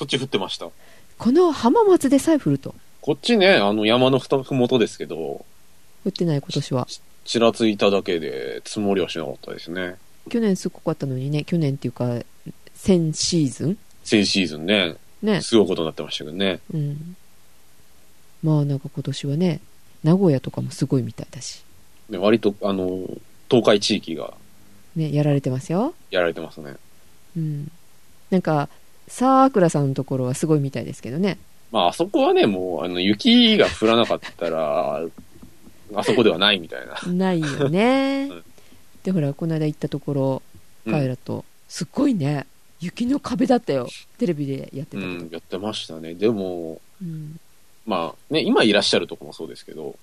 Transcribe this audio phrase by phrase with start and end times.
[0.00, 0.66] そっち降ってました。
[1.18, 2.74] この浜松でさえ降ると。
[3.02, 5.44] こっちね、あの山のふたふもとですけど、降
[6.08, 6.88] ってない今年は。
[7.26, 9.96] ちらついただけで積もりはしなかったですね。
[10.30, 12.18] 去年すごかったのにね、去年っていうか、
[12.72, 13.78] 先シーズン？
[14.02, 15.42] 先シーズンね、ね。
[15.42, 16.60] すごいことになってましたけどね。
[16.72, 17.14] うん。
[18.42, 19.60] まあなんか今年はね、
[20.02, 21.62] 名古屋とかもすごいみたいだし、
[22.08, 23.06] で割と、あの、
[23.50, 24.32] 東海地域が
[24.96, 25.92] ね、やられてますよ。
[26.10, 26.76] やられてますね。
[27.36, 27.70] うん。
[28.30, 28.70] なんか、
[29.10, 31.36] さーくらさんのところはすごいみたいですけどね。
[31.72, 35.02] まあ、あそこはね、もう、あの、雪が降らなかったら、
[35.94, 37.12] あそこではないみたいな。
[37.12, 38.44] ないよね うん。
[39.02, 40.42] で、ほら、この間行ったところ、
[40.86, 42.46] うんカエラと、すっごいね、
[42.80, 43.86] 雪の壁だったよ。
[44.16, 45.02] テレビでやってた。
[45.02, 46.14] うん、やってましたね。
[46.14, 47.38] でも、うん
[47.86, 49.94] まあ、ね、今いらっしゃるとこもそうですけど、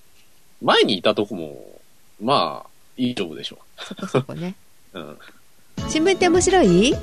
[0.61, 1.79] 前にいたとこも、
[2.21, 4.55] まあ、いい丈夫でしょそこそこね。
[4.93, 4.99] う。
[4.99, 5.17] うん。
[5.85, 6.93] 新聞って面白い？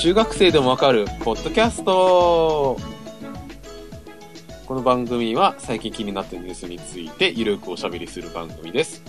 [0.00, 2.78] 中学生でもわかる、ポッドキャスト
[4.66, 9.02] この番組は最近気になったニュースについてゆるくおしゃべりする番組です。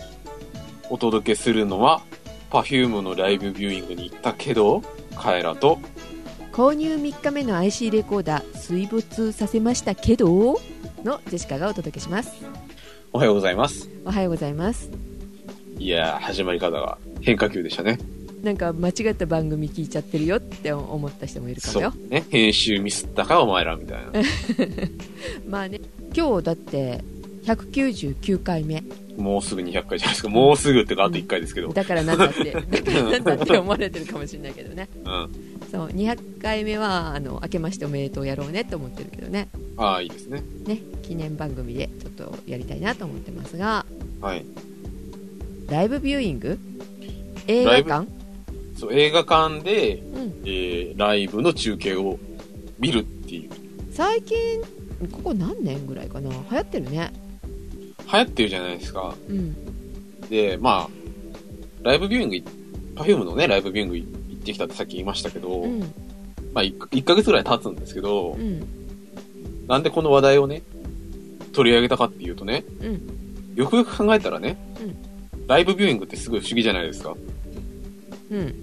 [0.90, 2.02] お届けするのは、
[2.50, 4.82] Perfume のライブビューイングに行ったけど、
[5.16, 5.80] カエラと、
[6.52, 10.60] 購入3日目の IC レコーダー水没させましたけど
[11.06, 12.44] のジェシカがお届けします
[13.14, 13.88] おはようございます。
[14.04, 14.90] おはようございます
[15.78, 18.00] いやー、始まり方が変化球でしたね。
[18.44, 22.10] なんか間違った番組聞いちゃってるよって思った人もいるかもよそう。
[22.10, 22.26] ね。
[22.30, 24.12] 編集ミスったか、お前ら、みたいな。
[25.48, 25.80] まあね
[26.16, 27.04] 今日だって
[27.44, 28.84] 199回目
[29.18, 30.30] もうすぐ200回じゃないですか。
[30.30, 31.70] もうすぐってか、あと1回ですけど。
[31.70, 35.30] だからなんだってだからなんだって思われてるかもしれないけどね うん。
[35.72, 40.44] そう200回目はあの明けましておめでとうやろうねって思ってるけどねああ、いいですね。
[40.66, 43.86] ね記念番組でちょっとやりたいなと思ってますが
[44.20, 44.46] はい。
[45.70, 46.60] ライブビューイング？
[47.48, 48.21] 映画館？
[48.82, 50.42] そう、映画館で、うん。
[50.44, 52.18] えー、ライブの中継を
[52.80, 53.52] 見るっていう。
[53.92, 54.38] 最近
[55.12, 56.32] ここ何年ぐらいかな？
[56.32, 57.14] 流行ってるね。
[58.12, 59.14] 流行ってるじゃないですか。
[59.30, 59.56] うん。
[60.30, 60.90] で、まあ、
[61.84, 62.44] ライブビューイングい、
[62.96, 65.80] Perfume のね、ライブビューイング行ってきたってさっき言いましたけど、うん。
[66.54, 68.66] まあ1、1ヶ月ぐらい経つんですけど、うん。
[69.68, 70.64] なんでこの話題をね、
[71.54, 73.54] 取り上げたかっていうとね、うん。
[73.54, 74.58] よくよく考えたらね、
[75.48, 77.16] ライブビューイングってすごい不思議じゃないですか。
[78.32, 78.56] うんうん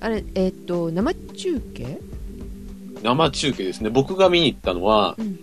[0.00, 1.98] あれえーっと生中継？
[3.02, 3.90] 生中継ですね。
[3.90, 5.38] 僕が見に行ったのは、うん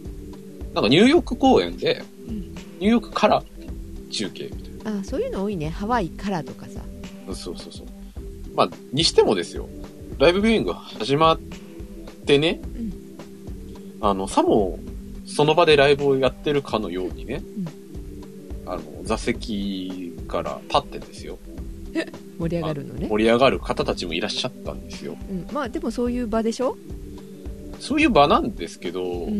[0.73, 3.43] なんかニューヨーク公演で、うんニューヨークから
[4.11, 4.99] 中継みたいな。
[4.99, 6.81] あそういうの多いねハワイからとかさ
[7.33, 7.87] そうそうそう。
[8.55, 9.67] まあ、にしてもですよ。
[10.17, 11.39] ライブビューイング始まっ
[12.25, 12.61] てね、ん
[13.99, 14.79] あの、さも、
[15.25, 17.43] その場でライブをやってるかのようにね、
[18.65, 21.37] あの、座席から立ってですよ。
[22.39, 25.15] 盛り上がるのね、盛り上がる方たちもいらっしゃったんですよ。
[25.29, 26.77] うん、まあでもそういう場でしょ、
[27.79, 29.39] そういう場なんですけど、うん、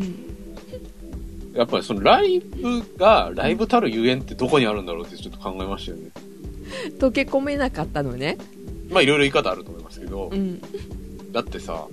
[1.53, 6.09] やっぱりそのライブが、ライブたるゆえんってどこにあるんだろうってちょっと考えましたよね。
[6.99, 8.37] 溶け込めなかったのね。
[8.89, 10.61] まあいろいろ言い方あると思いますけどう、ん。
[11.31, 11.87] だってさ、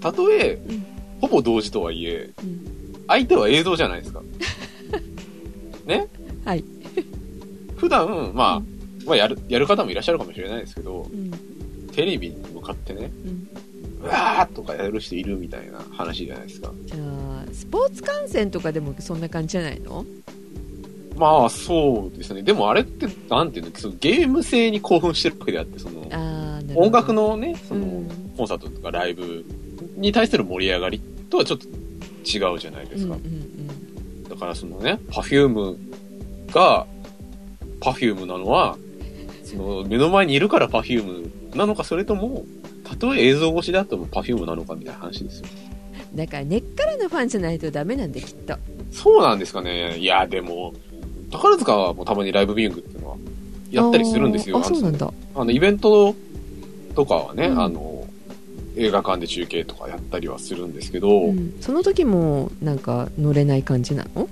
[0.00, 0.86] たとえうん、
[1.20, 3.04] ほぼ同時とはいえ、うん。
[3.08, 4.22] 相手は映像じゃないですか。
[5.86, 6.06] ね？
[6.44, 6.64] はい。
[7.76, 8.62] 普段、まあ、
[9.06, 11.30] まあやる、やる方もいらっしゃるかもしれないですけど、うん
[11.92, 13.48] テレビに向かってね、うん
[14.02, 16.72] うわーとかやる人いるみたいな話じゃないですか。
[16.86, 20.04] じゃあスポーツ観戦とかでもそんな感じじゃないの？
[21.16, 22.42] まあ、そうですね。
[22.42, 26.08] でもあれって、なんていうの、そのゲーム性に興奮してるわけであって、その、
[26.74, 29.44] 音楽のね、その、うんコンサートとかライブ
[29.96, 33.14] に対する盛り上がりとはちょっと違うじゃないですか。
[33.14, 35.78] うんうんだからそのね、パフューム
[36.50, 36.86] が、
[37.80, 38.78] パフュームなのは、
[39.56, 42.44] その目の前にいるからパフュームなのか、それとも、
[42.84, 45.46] たとえ映像越しであってもパフュームなのかみたいな話ですよ。
[45.66, 45.72] うん
[46.14, 48.56] だから根っからのファンじゃないとダメなんできっと
[48.90, 49.96] そうなんですかね。
[49.96, 50.74] いや、でも、
[51.30, 53.16] 宝塚はもうたまにライブビューイングっていうのは、
[53.70, 54.58] やったりするんですよ。
[54.58, 56.14] あそうなんだあの、イベント
[56.94, 58.06] とかはね、うんあの、
[58.76, 64.28] 映画館で中継とかやったりはするんですけど、うん、その時もなんか乗れない感じなの？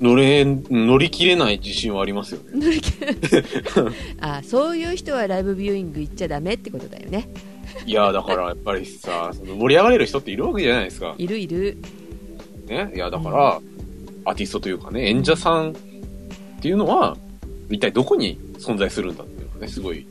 [0.00, 2.50] 乗れん、乗り切れない自信はありますよね。
[2.54, 3.14] 乗り切れ
[4.20, 7.28] あそういう人はライブビューイング行っちゃダメってことだよね
[7.86, 11.14] いや、だからやっぱりさ、その盛り上がれる人っているわけじゃないですか。
[11.18, 11.76] いるいる
[12.66, 12.92] ね。
[12.94, 13.60] いや、だから、
[14.24, 15.74] アーティストというかね、演者さんっ
[16.60, 17.16] ていうのは、
[17.70, 20.06] 一体どこに存在するんだっていうのがね、すごい、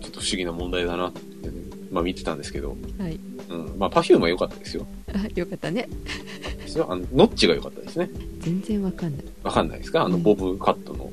[0.00, 1.29] ちょっと不思議な問題だなってね、
[1.90, 3.78] まあ見てたんですけど、はいうん。
[3.78, 4.86] まあ、パフュームは良かったですよ。
[5.12, 5.88] あよかったね
[6.58, 6.86] ですよ。
[6.90, 8.08] あの、ノッチが良かったですね。
[8.40, 10.02] 全然わかんないわかんないですか？
[10.04, 11.10] あの、うんボブカットの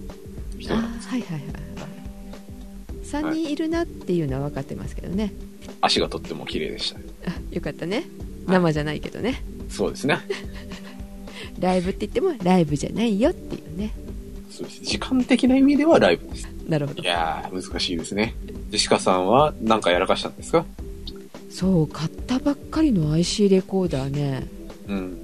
[0.60, 1.08] 人あなんです。
[1.10, 1.62] はいはいはいはい
[3.04, 5.32] 3人いるなっていうのは分かってますけどね
[5.80, 7.06] 足がとっても綺麗でしたね。
[7.26, 8.04] あよかったね
[8.48, 10.18] 生じゃないけどねそうですね。
[11.60, 13.94] ライブって言ってもライブじゃないよっていうね
[14.52, 14.82] そうです。
[14.84, 16.48] 時間的な意味ではライブです。
[16.68, 18.36] なるほどいやー、難しいですね。
[18.70, 20.66] ジェシカさんは何かやらかしたんですか？
[21.50, 24.48] そう買ったばっかりの IC レコーダーね
[24.88, 25.24] うん。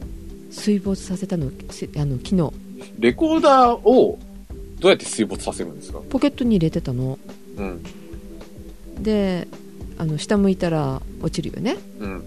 [0.51, 2.51] 水没させたのせあの昨日
[2.99, 4.19] レコーダーを
[4.79, 5.99] どうやって水没させるんですか？
[6.09, 7.17] ポケットに入れてたの
[7.57, 7.83] うん。
[9.03, 9.47] で
[9.97, 12.23] あの下向いたら落ちるよねうん。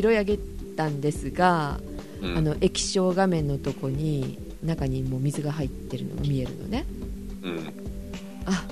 [0.00, 0.38] 拾い上げ
[0.76, 1.78] たんですが、
[2.22, 6.86] うん、あの液晶画面のとこに中にもう水が入ってるのが見えるのね
[7.42, 7.72] うん。
[8.46, 8.64] あ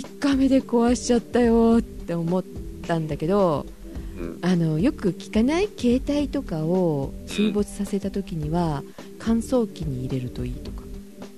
[0.00, 2.44] 3日目で壊しちゃったよって思っ
[2.86, 3.66] たんだけど
[4.18, 4.38] うん。
[4.42, 8.82] あのよく聞かない携帯とかを水没させた時には
[9.18, 10.82] 乾燥機に入れるといいとか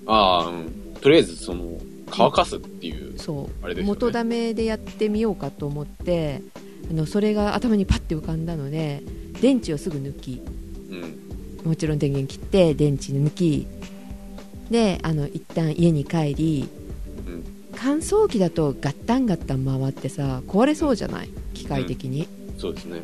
[0.07, 0.95] ああ、うん。
[1.01, 1.79] とりあえず、その、
[2.11, 3.19] 乾かすっていう。
[3.19, 6.43] そう、あれですよね元ダメでやってみようかと思って
[6.91, 9.03] あのそれが頭にパッて浮かんだので
[9.41, 10.43] 電池をすぐ抜き
[10.91, 10.95] う
[11.67, 11.69] ん。
[11.69, 13.67] もちろん電源切って電池抜き
[14.71, 16.69] であの一旦家に帰り
[17.27, 17.45] うん。
[17.77, 21.29] 乾燥機だとガッタンガッタン回ってさ壊れそうじゃない？
[21.55, 22.29] 機械的に、
[22.59, 23.03] そうですね。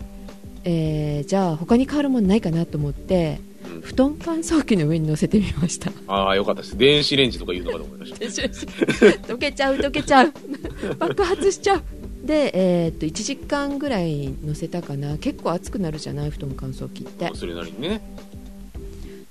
[0.65, 3.41] えーじゃあ他に変わるものないかなと思って
[3.75, 3.81] うん。
[3.83, 5.91] 布団乾燥機の上に乗せてみました。
[6.07, 6.77] ああ、よかったです。
[6.77, 8.19] 電子レンジとか言うのかと思いました。
[8.19, 10.33] 溶けちゃう溶けちゃう。
[10.99, 11.83] 爆発しちゃう。
[12.27, 15.17] で、えーっと1時間ぐらい乗せたかな。
[15.19, 16.31] 結構熱くなるじゃない？
[16.31, 17.31] 布団乾燥機って。
[17.35, 18.01] それなりにね。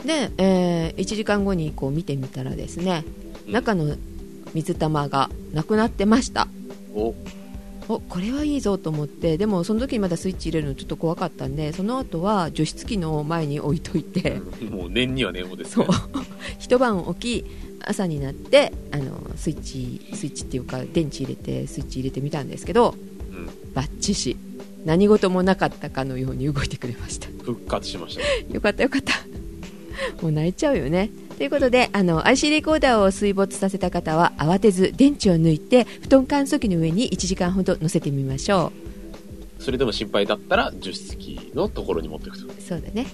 [0.06, 3.04] で、え1時間後にこう見てみたらですね
[3.48, 3.54] うん。
[3.54, 3.96] 中の
[4.54, 6.48] 水玉がなくなってました。
[6.94, 7.16] お、
[7.88, 14.42] おこれはいいぞと思ってでもその時にまだスイッチ入れるのちょっと怖かったんでその後は除湿機の前に置いといて。
[14.70, 15.88] もう念には念をですそう。
[15.88, 15.94] ね。
[16.60, 17.46] 一晩起き
[17.82, 22.96] 朝になってあのスイッチスイッチっていうか電池入れてスイッチ入れてみたんですけど
[23.32, 23.50] うん。
[23.74, 24.38] バッチシ。
[24.86, 27.28] 何事もなかったかのように動いてくれました。
[27.44, 28.22] 復活しました。
[28.22, 28.28] ね。
[28.54, 29.14] よかったよかった
[30.22, 31.10] もう泣いちゃうよね。
[31.38, 38.74] ということであの IC レコーダーを水没させた方は慌てず電池を抜いて布団乾燥機の上に1時間ほど乗せてみましょ
[39.60, 42.48] それでも心配だったら、除湿機のところに持っていくと。
[42.48, 43.06] うそうだね、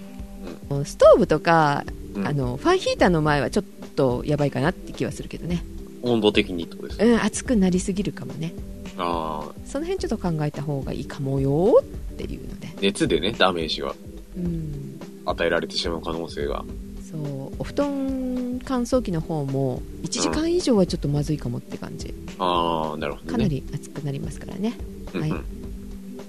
[0.84, 1.84] ストーブとか、
[2.14, 2.28] うん。
[2.28, 3.66] あのファンヒーターの前はちょっ
[3.96, 5.64] とやばいかなって気はするけどね。
[6.04, 7.12] 温度的にってことですね。
[7.14, 8.54] うん熱くなりすぎるかもね。
[8.98, 12.70] ああ、その辺ちょっと考えた方がいいかもよっていうので。
[12.80, 13.94] 熱でね、ダメージが
[14.38, 14.95] うん
[15.26, 16.64] 与えられてしまう可能性が。
[17.10, 22.14] そうお布団乾燥機の方も1時間以上はちょっとまずいかもって感じ。
[22.40, 23.32] ああ、なるほどね。
[23.32, 24.74] かなり熱くなりますからね。
[25.14, 25.38] はいうん。
[25.38, 25.46] うん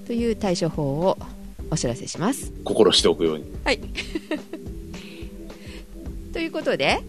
[0.06, 1.18] という対処法を
[1.70, 2.52] お知らせします。
[2.64, 3.44] 心しておくように。
[3.64, 3.80] はい。
[6.32, 7.00] ということで。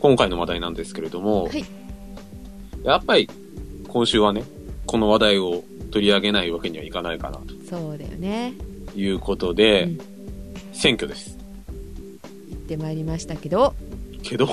[0.00, 1.64] 今回の話題なんですけれども、はい。
[2.82, 3.30] やっぱり
[3.86, 4.42] 今週はね、
[4.86, 5.62] この話題を
[5.92, 7.38] 取り上げないわけにはいかないかな
[7.68, 8.54] そうだよね。
[8.92, 10.15] ということで、うん
[10.76, 11.38] 選挙です。
[12.50, 13.74] 行ってまいりましたけど。
[14.22, 14.48] けど、っ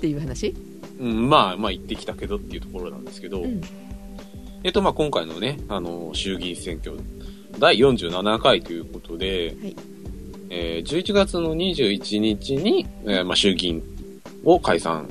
[0.00, 0.54] ていう話？
[0.98, 3.60] うん、まあまあ言ってきたけどっていうところなんですけど、うん。
[4.64, 6.96] えっとまあ今回のね、あの、衆議院選挙、
[7.58, 9.76] 第47回ということで、はい。
[10.50, 13.82] えー11月の21日に、えーまあ、衆議院
[14.44, 15.06] を解散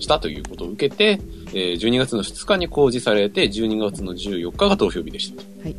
[0.00, 1.20] したということを受けて、
[1.54, 5.48] えー12月の2日に公示されて、12月の14日が投票日でしたと。
[5.62, 5.76] はい。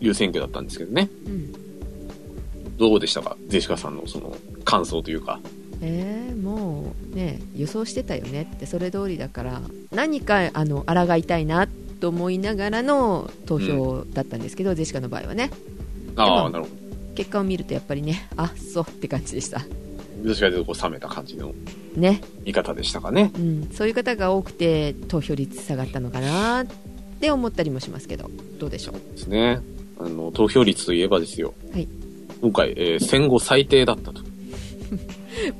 [0.00, 1.08] いう選挙だったんですけどね。
[1.26, 1.65] うん
[2.78, 3.36] どうでしたか？
[3.48, 5.40] ゼシカさんのその感想というか。
[5.82, 11.68] えー、もうね予想してたよねってそれ通りだから何かあの抗いたいな
[12.00, 15.50] と思いながらの投票だったんですけど、ジェシカの場合はね
[16.16, 16.70] ああ、なるほ
[17.14, 19.66] 結果を見るとやっぱりねあそうって感じでしたど。
[20.28, 21.52] どちらかというとこう冷めた感じの
[21.94, 23.30] ね、見方でしたかね。
[23.36, 26.66] うん、そういう方が多くて投票率下がったのかなっ
[27.20, 29.60] て思ったりもしますけどどうでしょうですね。
[29.98, 31.52] あの、投票率といえばですよ。
[31.70, 31.86] はい
[32.40, 34.22] 今回、えー戦後最低だったと。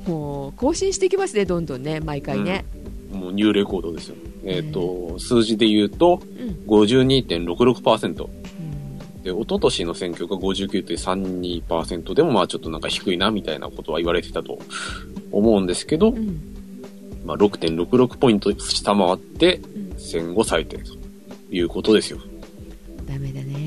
[0.07, 2.65] もう更新していきますねどんどんね毎回ね、
[3.11, 4.15] もうニューレコードですよ。
[4.43, 6.49] えっ、と、数字で言うと、うん。
[6.67, 8.25] 52.66%。
[8.25, 9.23] うん。
[9.23, 14.59] で、一昨年の選挙が59.32%でも、まあちょっとなんか低いな、みたいなことは言われてたと
[15.31, 16.39] 思うんですけど、うん。
[17.25, 19.93] まあ6.66ポイント下回って、うん。
[19.97, 20.93] 戦後最低と
[21.51, 22.19] いうことですよ。
[23.07, 23.66] ダメだね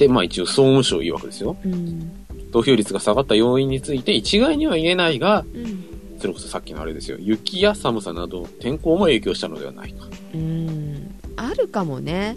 [0.00, 1.56] で、まあ一応総務省曰くですよ。
[1.64, 2.10] うん
[2.52, 5.86] 投票率が下がった要因について一概には言えないが、うん
[6.18, 7.16] それこそさっきのあれですよ。
[7.18, 10.06] 雪や寒さなど天候も影響したのではないか。
[10.34, 12.36] うんあるかもね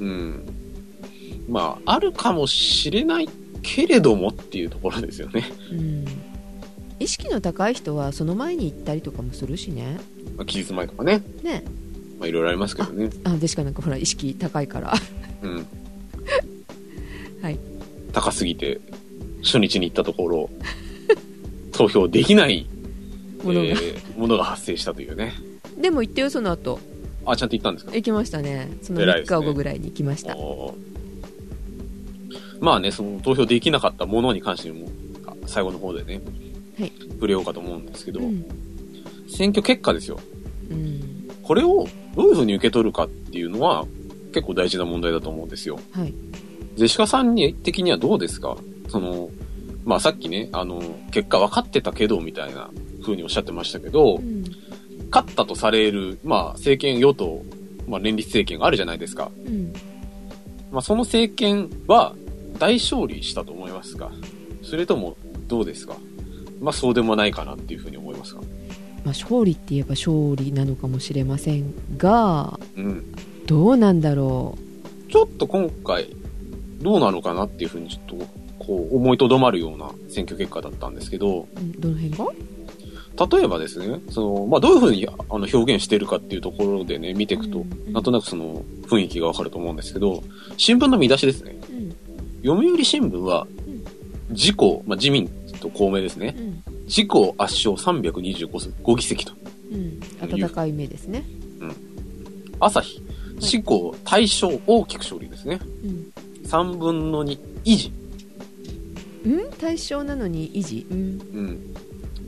[0.00, 0.46] うん。
[1.48, 3.28] まあ、あるかもしれない
[3.62, 5.44] けれどもっていうところですよね。
[5.72, 6.04] うん
[6.98, 9.98] 意識の高い人はその前に行ったりとかもするしね
[10.36, 11.22] まあ、期日前とかね。
[11.42, 11.64] ね
[12.18, 13.10] まあ、いろいろありますけどね。
[13.24, 14.94] あでしかなんかほら意識高いから
[15.42, 15.66] うん。
[17.42, 17.58] はい。
[18.12, 18.80] 高すぎて、
[19.42, 20.50] 初日に行ったところ、
[21.72, 22.66] 投票できない
[23.42, 25.32] ものが、えーものが発生したというね。
[25.80, 26.78] でも行ってよその後。
[27.24, 27.92] あ、ちゃんと行ったんですか？
[27.94, 28.70] 行きましたね。
[28.82, 29.38] その3偉いですね。
[29.40, 32.34] 日後ぐらいに行きました、おー。
[32.60, 34.88] まあね、その投票できなかったものに関しても、
[35.26, 36.20] あ最後の方でね、
[36.78, 36.92] はい。
[37.14, 38.44] 触れようかと思うんですけど、うん。
[39.28, 40.20] 選挙結果ですよ。
[40.70, 41.00] うん。
[41.42, 43.86] これをどういうふうに受け取るかっていうのは
[44.34, 45.78] 結構大事な問題だと思うんですよ。
[45.92, 46.12] はい
[46.80, 48.56] ジェシカさんに的にはどうですか？
[48.88, 49.28] その、
[49.84, 52.70] まあさっきね、あの、結果分かってたけど、みたいな
[53.02, 54.44] 風におっしゃってましたけど、うん。
[55.10, 57.42] 勝ったとされる、まあ政権与党、
[57.86, 59.30] まあ連立政権があるじゃないですか。
[59.44, 59.74] うん。
[60.72, 62.14] まあその政権は
[62.58, 64.10] 大勝利したと思いますか？
[64.62, 65.18] それとも
[65.48, 65.96] どうですか？
[66.62, 68.40] まあそうでもないかなっていうふうに思いますか？
[68.40, 73.04] まあ、勝利って言えば勝利なのかもしれませんがうん。
[73.44, 74.56] どうなんだろ
[75.10, 76.16] ちょっと今回
[76.80, 78.26] どうなのかなっていうふうにちょっと
[78.58, 82.26] こう思いとどまるような選挙結果だったんですけど、う、うん、どの辺が？
[83.28, 87.92] 例えばですね、その、まあ、どういうふうにあの表現しているかっていうところでね、見ていくと、うん。
[87.92, 90.22] なんとなくその雰囲気がわかると思うんですけど、
[90.56, 91.58] 新聞の見出しですね。
[91.70, 91.96] うん。
[92.42, 93.46] 読売新聞は、
[94.30, 95.28] 自公、まあ、自民
[95.60, 96.34] と公明ですね。
[96.38, 96.62] うん。
[96.86, 99.32] 自公圧勝325議席と。
[99.70, 100.00] うん。
[100.26, 101.24] 暖かい目ですね。
[102.58, 103.02] 朝日、
[103.38, 105.60] 自公大勝大きく勝利ですね。
[105.84, 105.99] うん
[106.50, 107.92] 3分の2維持。
[109.24, 109.50] うん？
[109.52, 110.86] 対象なのに維持？
[110.90, 111.02] うんう
[111.42, 111.74] ん。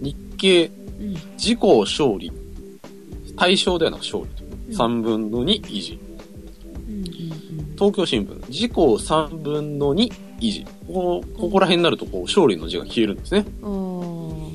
[0.00, 0.71] 日経、う
[1.05, 2.31] ん自公勝利。
[3.35, 4.45] 大勝ではなく勝利と。
[4.45, 5.99] うん3分の2維持。
[6.88, 7.12] うんうん
[7.75, 10.64] 東京新聞、自公3分の2維持。
[10.87, 13.45] ここ、ここら辺になると、こう、勝利の字が消えるんですね。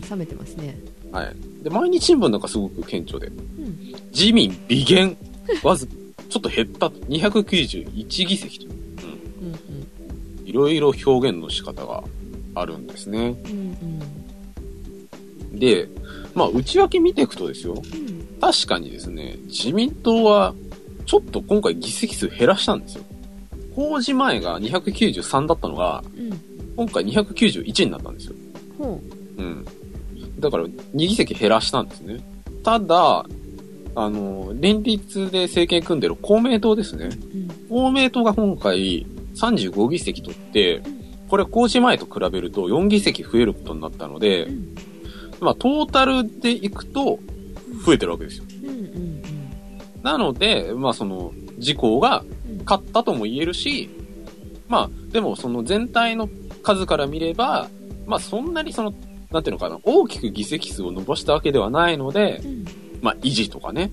[0.09, 0.79] 冷めてますね
[1.12, 1.36] はい。
[1.63, 5.17] で、毎日新聞なんかすごく顕著で、うん自民微減、
[5.62, 6.97] わず、ちょっと減ったと。
[7.01, 8.76] 291議席と。
[10.48, 12.04] うんいろいろ表現の仕方が
[12.56, 13.36] あるんですね。
[13.46, 14.18] うんうん
[15.60, 15.88] で、
[16.36, 17.74] まあ、内訳見ていくとですよ。
[17.74, 20.54] うん確かにですね、自民党は、
[21.08, 23.04] ちょっと今回議席数減らしたんですよ。
[23.75, 26.30] 公示前が293だったのが、うん
[26.75, 28.36] 今回291になったんですよ。
[28.77, 29.01] ほ
[29.38, 29.66] うん。
[30.39, 32.20] だから、2議席減らしたんですね。
[32.63, 33.25] ただ、
[33.96, 37.06] あの、連立で政権組んでる公明党ですね。
[37.06, 39.08] ううん公明党が今回
[39.39, 40.82] 35議席取って、
[41.29, 44.75] これ公示前と比べると4議席増えることになったのでう、ん。
[45.39, 47.20] まあ、トータルでいくと
[47.86, 48.46] 増えてるわけですよ。
[50.03, 53.89] なので、まあ、その、自公がうん勝ったとも言えるし、
[54.67, 56.29] まあ、でもその全体の
[56.63, 57.70] 数から見れば、
[58.06, 58.94] まあ、そんなにその、
[59.32, 62.65] なんていうのかな、大きく議席数を伸ばしたわけではないので、うん。
[63.01, 63.91] まあ、維持とかね、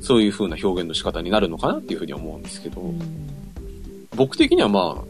[0.00, 3.37] そういう風な表現の仕方になるのかなっていうふうに思うんですけど、うん
[4.18, 5.04] 僕的にはまあ、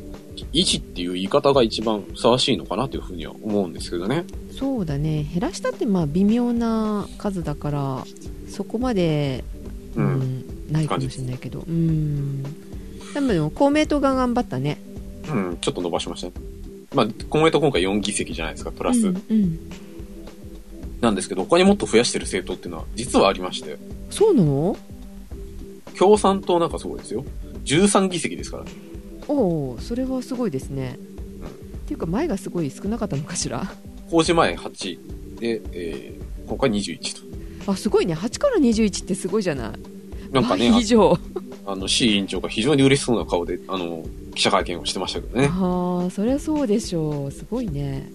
[0.53, 4.25] 維持っていう言い方が一番ふさわしいのかなというふうには思うんですけどね。
[4.53, 8.05] そうだね減らしたってまあ微妙な数だから
[8.49, 9.45] そこまで、
[9.97, 10.01] う。
[10.01, 12.43] うんんないかもしれないけどうん
[13.15, 14.79] でもでも公明党が頑張ったね
[15.29, 16.33] うん、ちょっと伸ばしましたね。
[16.95, 19.09] まあ、公明党今回4議席じゃないですか、プラス。
[19.09, 19.59] うんうん
[21.01, 23.79] なんですけど、他にもっと増やしてる政党っていうのは実はありまして、
[24.11, 24.77] そうなの？
[25.97, 27.25] 共産党なんかそうですよ。
[27.65, 28.73] 13議席ですからね。
[29.29, 33.63] おおそれはすごいですね、っていうか前がすごい少なかったのかしら？
[34.11, 37.73] 公示前8で、えー、今回21と。
[37.73, 38.15] あすごいね。
[38.15, 39.73] 8から21ってすごいじゃない。
[40.33, 41.19] なんかね、倍以上。
[41.67, 44.03] ああの、市委員長が非常に嬉しそうな顔で、あの、
[44.35, 45.49] 記者会見をしてましたけどね。
[45.53, 47.31] ああそりゃそうでしょう。
[47.31, 48.11] すごいね。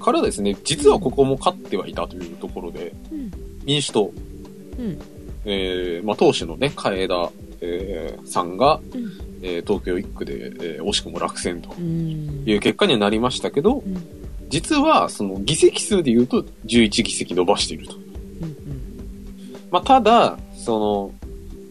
[0.00, 3.30] からですね、実はここも勝ってはいたというところで、うん。
[3.64, 4.12] 民主党、
[4.78, 4.98] うん。
[5.44, 13.96] えー、まあ、党首のね、海田、えーさんが、うんえー東京1区で、えー惜しくも落選とうんいう結果にはなりましたけど、うん
[14.48, 17.96] 実は、その議席数で言うと11議席伸ばしていると。
[17.96, 18.02] うん
[19.72, 21.10] まあ、ただ、その、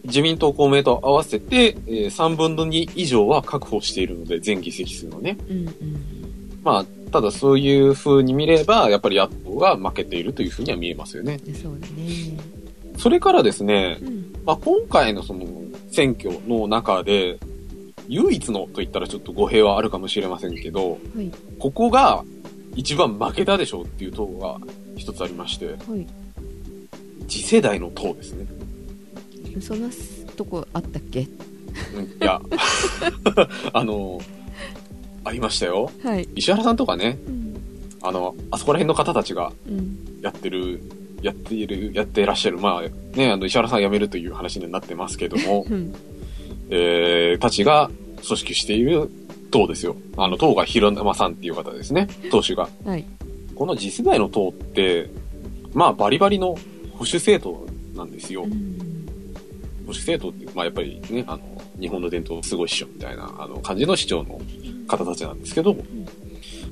[0.04, 5.38] 自民党公明党合わせて、えー3分の2以上は確保しているので、全議席数のね。
[5.48, 5.74] うんうん
[6.62, 11.38] まあ、ただそういう風に見れば、やっぱり野党が負けているという風には見えますよね。
[11.46, 12.36] うんそうだね
[12.98, 15.46] それからですね、うんまあ、今回のその
[15.90, 17.38] 選挙の中で、
[18.08, 21.30] 唯一のと言ったらちょっと語弊はあるかもしれませんけど、はい。
[21.58, 22.24] ここが
[22.74, 24.58] 一番負けたでしょうっていう党が
[24.96, 26.06] 一つありまして、はい。
[27.28, 28.46] 次世代の党ですね。
[29.60, 29.88] そんな
[30.36, 31.26] とこあったっけ？
[31.94, 32.40] うんいや、
[33.72, 34.20] あの、
[35.24, 35.90] ありましたよ。
[36.02, 36.28] はい。
[36.36, 37.54] 石原さんとかね、うん。
[38.02, 39.98] あの、あそこら辺の方たちがうん。
[40.22, 40.80] やってる、
[41.22, 45.94] やっている、やってらっしゃる、まあね、あの、石原さん辞めるという話になってますけども、うん
[46.70, 47.90] えー、たちが
[48.26, 49.10] 組織している
[49.50, 49.96] 党ですよ。
[50.16, 52.08] あの、党が広沼さんっていう方ですね。
[52.30, 52.68] 党首が。
[52.84, 53.04] はい。
[53.54, 55.10] この次世代の党って、
[55.72, 56.48] まあ、バリバリの
[56.92, 58.44] 保守政党なんですよ。
[58.44, 58.86] うん
[59.86, 61.42] 保守政党って、まあ、やっぱりね、あの、
[61.80, 64.40] 日本の伝統すごいっしょ、みたいな、あの、感じの主張の
[64.88, 65.74] 方たちなんですけど、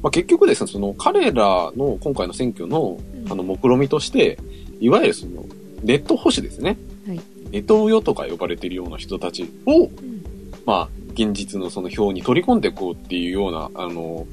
[0.02, 2.98] まあ、結局ですね、その、彼らの今回の選挙の、
[3.30, 4.38] あの、目論みとして、
[4.80, 5.44] いわゆるその、
[5.82, 6.76] ネット保守ですね。
[7.54, 10.24] はいネトウヨとか呼ばれているような人たちを、うん
[10.66, 14.26] まあ、現実のその票に取り込んでいこうっていうような、あの、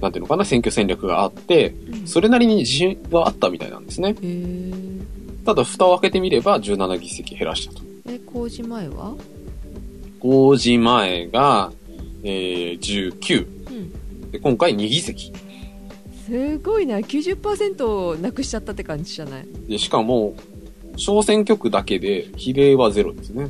[0.00, 4.14] なんていうのかな、選挙戦略があって、うんそれなりに自信があったみたいなんですね。
[5.44, 7.80] ただ、蓋を開けてみれば17議席減らしたと。
[8.06, 9.14] え、工事前は？
[10.20, 11.72] 公示前が、
[12.22, 13.46] えー、19。
[13.70, 13.72] う
[14.26, 14.30] ん。
[14.30, 15.32] で、今回2議席。
[16.26, 16.98] すごいな。
[16.98, 19.46] 90%なくしちゃったって感じじゃない？
[19.68, 20.34] で、しかも、
[20.98, 23.48] 小選挙区だけで比例はゼロですね。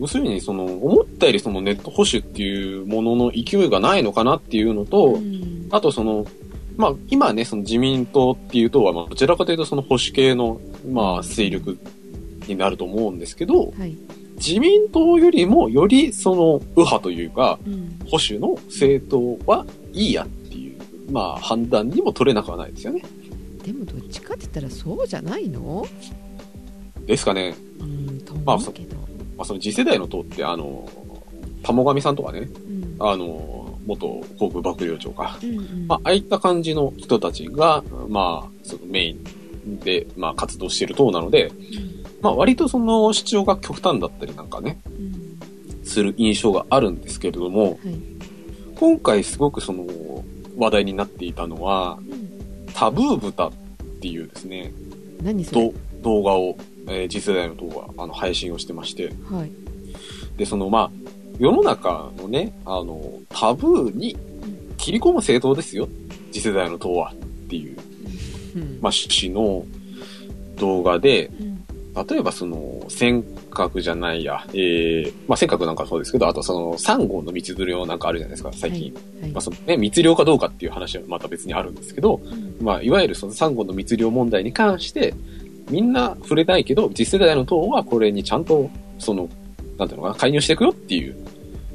[0.00, 6.26] 要するに、その、思ったよりそのネット保守っていうものの勢いがないのかなっていうのと、うんあとその、
[6.76, 10.60] まあ、今ね、その自民党っていう党は、まあ、どちらかというとその保守系の、
[10.90, 11.78] まあ、勢力
[12.46, 13.96] になると思うんですけど、はい。
[14.36, 17.98] 自民党よりもよりその右派というか、うん。
[18.08, 20.80] 保守の政党はいいやっていう、
[21.12, 23.02] まあ、判断にも取れなくはないですよね。
[23.68, 25.86] でもどっちかって言ったらそうじゃないの？
[27.04, 27.54] ですかね。
[27.80, 28.96] うん、と思うけど。
[29.36, 30.88] まあ、その次世代の党って、あの、
[31.62, 32.96] 玉上さんとかね、うん。
[32.98, 35.38] あの、元航空幕僚長か。
[35.42, 39.12] うんうんまあ、ああいった感じの人たちが、まあ、そのメイ
[39.66, 41.52] ンで、まあ、活動している党なので、
[42.22, 45.38] まあ、割とその主張が極端だったりなんかね、うんうん
[45.84, 47.76] する印象があるんですけれども、はい。
[48.76, 49.86] 今回すごくその
[50.58, 52.07] 話題になっていたのは、うん
[52.78, 53.52] タブー豚っ
[54.00, 54.72] ていうですね、
[55.20, 55.72] 何それ？
[55.72, 56.56] ど動画を、
[56.86, 59.50] えー次世代の党があの配信をしてまして、はい。
[60.36, 60.90] で、そのまあ、
[61.40, 64.16] 世の中のね、あの、タブーに
[64.76, 65.88] 切り込む政党ですよ。
[66.30, 67.12] 次世代の党は。
[67.12, 67.78] っていう、
[68.54, 69.64] うんまあ、趣旨の
[70.56, 71.48] 動画で、うん
[72.08, 73.24] 例えばその、尖
[73.58, 78.94] 閣じゃないや、えー、まあ、尖閣なんかそうですけど、あとその、サンゴの密漁なんかあるじゃないですか、最近。
[79.20, 79.30] はい。
[79.32, 82.56] まあ、そのね、密漁かどうかっていう話はまた別にあるんですけど、うん。
[82.60, 85.14] まあ、いわゆるそのサンゴの密漁問題に関して、
[85.70, 89.28] みんな触れないけど、次世代の党はこれにちゃんと、その、
[89.76, 91.16] なんていうのかな、介入していくよっていう、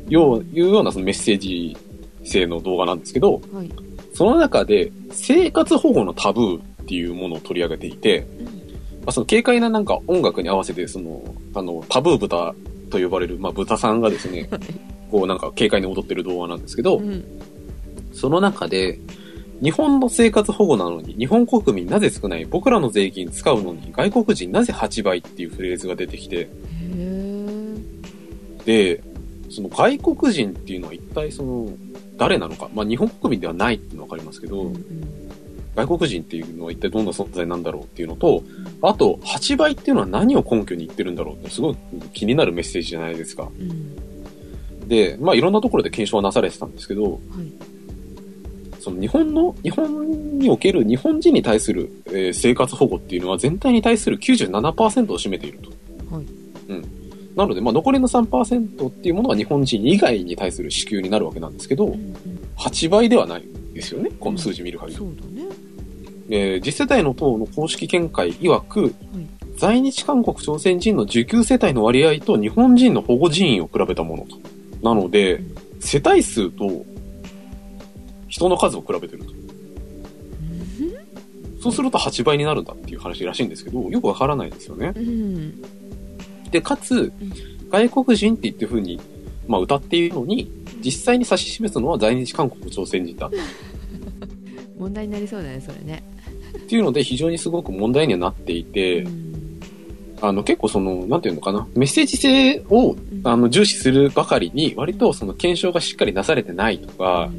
[0.08, 1.76] よう、いうようなそのメッセージ
[2.24, 3.70] 性の動画なんですけど、はい。
[4.14, 8.53] その中で、生活保護のタブーっていうものを取り上げていて、うん
[9.06, 11.22] まあ、その軽快ななんか音楽に合わせて、その、
[11.54, 12.56] あの、タブー豚
[12.90, 14.50] と呼ばれる、まあ、豚さんがですね、
[15.12, 17.24] こうなんか軽快に踊ってる動画なんですけど、うん
[18.14, 19.00] その中で、
[19.62, 26.48] 日本の生活保護なのに、日本国民なぜ少ない僕らの税金使うのに、外国人なぜ8倍っていうフレーズが出てきて。
[28.66, 29.04] で、
[29.50, 31.70] その外国人っていうのは一体その、
[32.18, 32.70] 誰なのか。
[32.74, 35.33] まあ日本国民ではないっていうのはわかりますけど、うんうん
[35.76, 38.44] 外国人っていうのは一体どんな存在なんだろうっていうのと、
[38.82, 41.78] あと、8倍っていうのは何を根拠に言ってるんだろうって、すごい
[42.14, 43.50] 気になるメッセージじゃないですか。
[43.60, 44.04] うん
[44.88, 47.22] で、まあいろんなところで検証はなされてたんですけど、はい。
[48.80, 55.70] その日本の、日本における日本人に対する、えー生活保護っていうのは全体に対する97%を占めていると。
[56.14, 56.26] はい。
[57.36, 62.16] なので、まあ残りの3%っていうものは日本人以外に対する支給になるわけなんですけど、うんうん
[62.56, 64.98] 8倍ではないですよね、この数字見る限り。
[64.98, 65.48] そうだね。
[66.30, 68.96] えー次世代の党の公式見解曰く、
[69.58, 74.38] 在日韓国朝鮮人の受給世帯の割合と日本人の保護人員を比べたものと。
[74.82, 75.42] なので、
[75.80, 76.86] 世帯数と
[78.28, 79.34] 人の数を比べてると。
[81.62, 84.92] そうすると8倍になるんだっていう話らしいんですけど、よくわからないですよね。
[84.96, 85.62] うん。
[86.52, 87.14] で、かつ、
[87.70, 89.00] 外国人って言って風に、
[89.48, 90.52] まあ歌っているのに、
[90.84, 93.32] 実際に指し示すのは在日韓国朝鮮人だ
[94.78, 96.04] 問題になりそうだね、それね。
[96.58, 99.60] っていうので非常にすごく問題にはなっていて、うん。
[100.22, 107.30] あの結構その、なんていうのかな、メッセージ性をあの重視するばかりに、割とその検証がしっかりなされてないとか、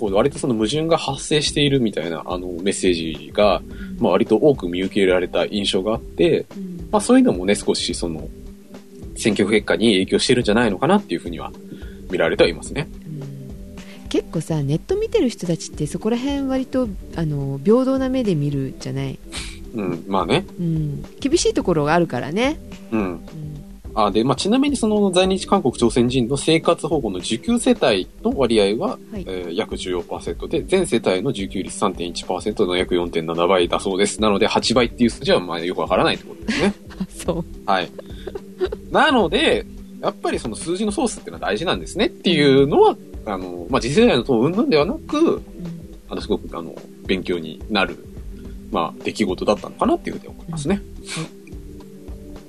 [0.00, 3.62] こう割とその矛盾が発生しているみたいなあのメッセージが、
[4.00, 6.88] まあ割と多く見受けられた印象があって、うん。
[6.90, 8.28] まあそういうのもね、少しその、
[9.16, 11.52] 選挙結果に影響してるんじゃないのかなっていうふうには
[12.10, 12.88] 見られてはいますね。
[14.16, 19.18] うん結構さネット見てる人たちってそこら辺割とあの平等な目で見るじゃない、
[19.74, 20.44] うん、まあね。
[20.60, 23.00] うん、厳しいところがあるからね、うん。
[23.00, 23.22] うん
[23.94, 34.20] あ、で、まあちなみにその在日韓国朝鮮人の生活保護の受給世帯の割合は、はいえー約14%で、全世帯の受給率3.1%の約4.7倍だそうです。
[34.20, 36.74] なので8倍っていう数字はまあよくわからないってことですね。
[36.98, 37.90] あ そうはい。
[38.90, 39.66] なので、
[40.00, 45.42] やっぱりその数字のソースっていうのは大事なんですねっていうのは、あの、まあ、次世代の党云々ではなく、うん
[46.08, 46.74] あの、すごく、あの、
[47.06, 47.96] 勉強になる、
[48.70, 50.80] まあ、出来事だったのかなっていうふうに思いますね。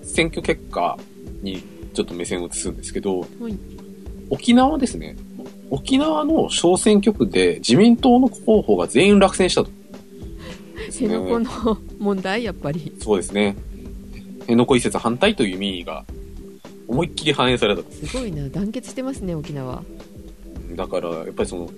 [0.04, 0.98] 選挙結果
[1.42, 3.58] にちょっと目線を移すんですけど、はい
[4.30, 5.16] 沖縄ですね。
[5.70, 9.70] 沖縄の小選挙区で自民党の候補が全員落選したと。
[10.92, 13.56] 辺野古の問題やっぱりそうですね。
[14.40, 16.06] 辺野古移設反対という意味が
[16.88, 17.92] 思いっきり反映されたと。
[17.92, 19.84] すごいな団結してますね沖縄
[20.76, 21.70] だから、やっぱりその、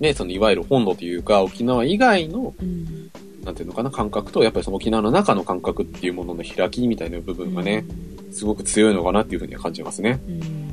[0.00, 3.10] ね、そのいわゆる本土というか、沖縄以外の、うん
[3.44, 7.82] なんていうのかな、感覚と、やっぱりその沖縄の中の感覚っていうものの開きみたいな部分がね、
[8.30, 10.20] すごく強いのかなっていうふうには感じますね。
[10.28, 10.68] うん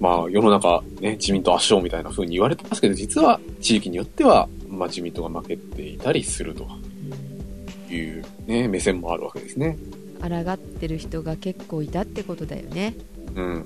[0.00, 6.66] まあ、世の中、ね、自民党圧勝みたいな風に言われてますけど、実は地域によっては、まあ自民党が負けていたりすると
[7.92, 9.76] いうね、目線もあるわけですね。
[10.22, 12.94] 抗ってる人が結構いたってことだよね、
[13.34, 13.44] うん。
[13.44, 13.64] うん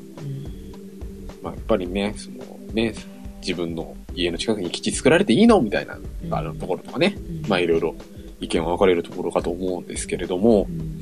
[1.40, 2.94] まあやっぱりね、そのね、
[3.40, 5.60] 自分の家の近くに基地作られていいの？
[5.60, 5.98] みたいな、
[6.30, 7.48] あのところとかね、うん。
[7.48, 7.94] まあいろいろ
[8.40, 10.66] 意見は分かれるところかと思うんですけれども。
[10.68, 11.00] う、ん。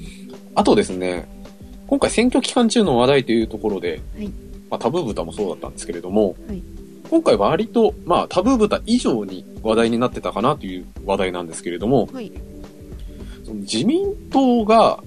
[0.54, 1.28] あとですね、
[1.87, 4.28] 今回選挙期間中の話題というところで、はい。
[4.70, 6.62] まあタブー豚もそうだったんですけれども、はい。
[7.11, 12.32] 今回割と、まあタブー豚以上に話題になってたかなという話題なんですけれども、はい。
[13.44, 15.02] その自民党が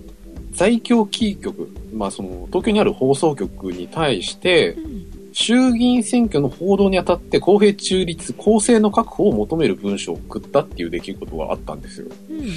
[0.51, 4.94] 在京キー局、まあその東京にある放送局に対してう、ん
[5.38, 12.08] 衆議院選挙の報道にあたって公平中立、公正の確保を求める文書を送ったっていう出来事があったんですよ。
[12.30, 12.50] うんうん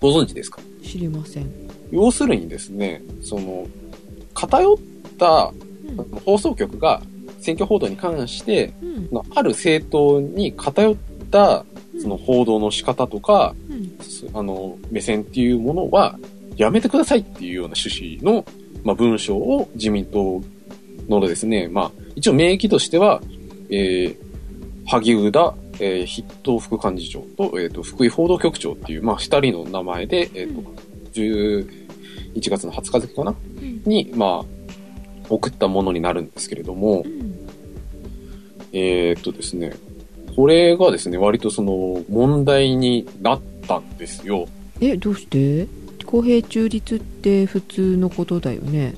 [0.00, 0.60] ご存知ですか？
[0.84, 1.50] 知りません、
[1.90, 3.66] 要するにですね、その、
[4.34, 4.76] 偏っ
[5.18, 5.52] た
[5.88, 6.20] うん。
[6.24, 7.02] 放送局が
[7.40, 9.08] 選挙報道に関して、うん。
[9.10, 10.96] のある政党に偏っ
[11.32, 12.00] たうん。
[12.00, 13.98] その報道の仕方とか、うん。
[14.32, 16.16] あの、目線っていうものは
[16.56, 18.44] やめてくださいっていうような趣旨の、
[18.84, 20.40] まあ、文章を自民党
[21.08, 23.20] のですね、まあ、一応名義としては、
[23.70, 24.16] えー、
[24.86, 33.82] 萩生田、えー、筆頭副幹事長と、えっ、と、福井報道局長っていう、まあ、二人の名前で、えっ、と、うん11月の20日付かなうん。
[33.84, 34.44] に、まあ、
[35.28, 37.48] 送ったものになるんですけれどもう、ん。
[38.72, 39.72] えーっとですね、
[40.36, 44.46] これがですね、割とその問題になったんですよ。
[44.80, 45.66] えどうして？
[46.06, 48.94] 公平中立って普通のことだよね。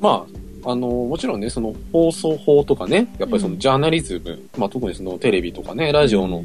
[0.00, 0.35] まあ、
[0.66, 3.60] あの、もちろんね、その放送法とかね、やっぱりそのうん。
[3.60, 6.44] ジャーナリズム、まあ特にそのテレビとかね、ラジオの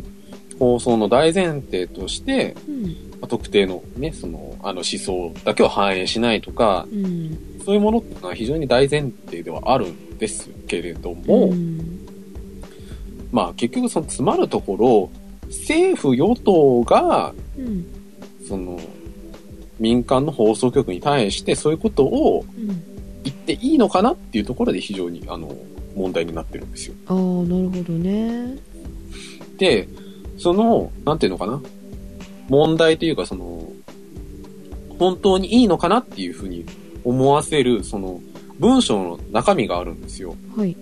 [0.59, 2.83] 放送の大前提として、うん。
[2.83, 2.91] ま
[3.23, 7.35] あ特定のね、その、あの思想だけを反映しないとか、うん。
[7.65, 12.05] そういうものっていうのは非常に大前提ではあるんですけれども、うん。
[13.31, 15.09] まあ結局その詰まるところ、
[15.47, 17.85] 政府与党がうん。
[18.47, 18.79] その、
[19.79, 22.90] 民間の放送局に対してそういうことをうん
[23.23, 25.55] 言っていいのかなっていうところで非常に、あの、
[25.95, 26.95] 問題になってるんですよ。
[27.07, 28.57] ああなるほどね。
[29.57, 29.87] で、
[30.37, 31.61] その、なんていうのかな？
[32.49, 33.71] 問題というか、その、
[34.97, 36.65] 本当にいいのかなっていうふうに
[37.03, 38.21] 思わせる、その、
[38.59, 40.35] 文章の中身があるんですよ。
[40.55, 40.75] はい。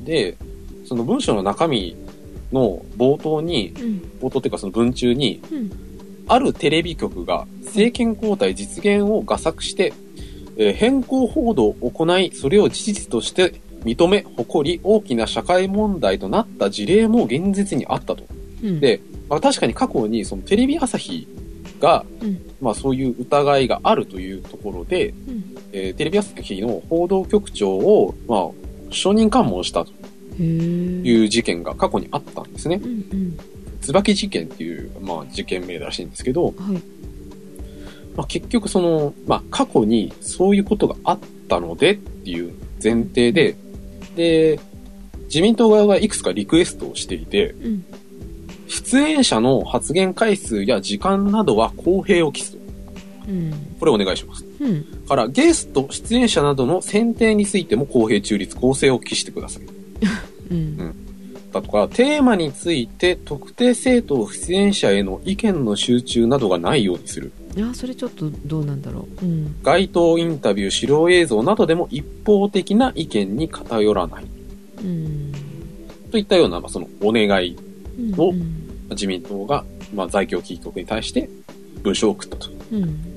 [0.00, 0.36] で、
[0.84, 1.96] その文章の中身
[2.52, 4.10] の冒頭に、うん。
[4.20, 5.70] 冒頭っていうかその文中に、うん。
[6.26, 9.92] あるテレビ局が政権交代実現を画策して、
[10.56, 18.24] えー変更報道を行い、それを事実として認め、誇り、大きな社会問題となった事例も現実にあったと。
[18.62, 18.80] うん。
[18.80, 21.26] でまあ、確かに過去にそのテレビ朝日
[21.80, 22.40] が、うん。
[22.60, 25.56] まあそういう疑いがあるというところで、うん。
[25.72, 28.48] えーテレビ朝日の報道局長を、まあ、
[28.90, 29.92] 証人喚問したと
[30.42, 32.80] いう事件が過去にあったんですね。
[32.82, 33.38] うんうん。
[33.80, 36.54] 椿事件っていう、まあ、事件名らしいんですけど、はい
[38.16, 43.56] まあ、結局その、まあ、過去にそういうことがあったのでっていう前提で、
[44.16, 44.60] で、
[45.24, 47.84] 自民党側がいくつかリクエストをしていて、うん
[48.66, 52.58] 出演者の発言回数や時間などは公平を期すと。
[53.28, 54.44] うんこれお願いします。
[54.60, 59.62] うんから、ゲスト、出演者などの選定についても公平中立、公正を期してください。
[60.50, 60.94] うん
[61.52, 67.32] だとか、テーマについて特定政党出演者への意見の集中などがないようにする。
[67.56, 69.24] いやそれちょっとどうなんだろう。
[69.24, 69.56] うん。
[69.62, 74.24] 街頭インタビュー、資料映像などでも一方的な意見に偏らない。
[74.78, 75.32] うん。
[76.10, 77.56] といったような、まあ、そのお願い、
[77.98, 78.64] うんおうん。
[78.90, 79.64] 自民党が、
[79.94, 81.28] まあ、在京キー局に対して
[81.82, 82.48] 文書を送ったと。
[82.72, 83.14] うん。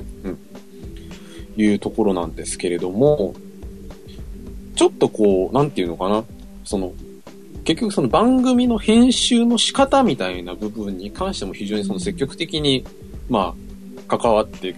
[1.57, 3.33] いうところなんですけれども、
[4.75, 6.23] ちょっとこう、なんていうのかな、
[6.63, 6.93] その、
[7.63, 12.85] 結局その番組の編集の仕方みたいな部分に関しても非常にその積極的に、
[13.27, 13.66] まあ、
[14.07, 14.75] 関わって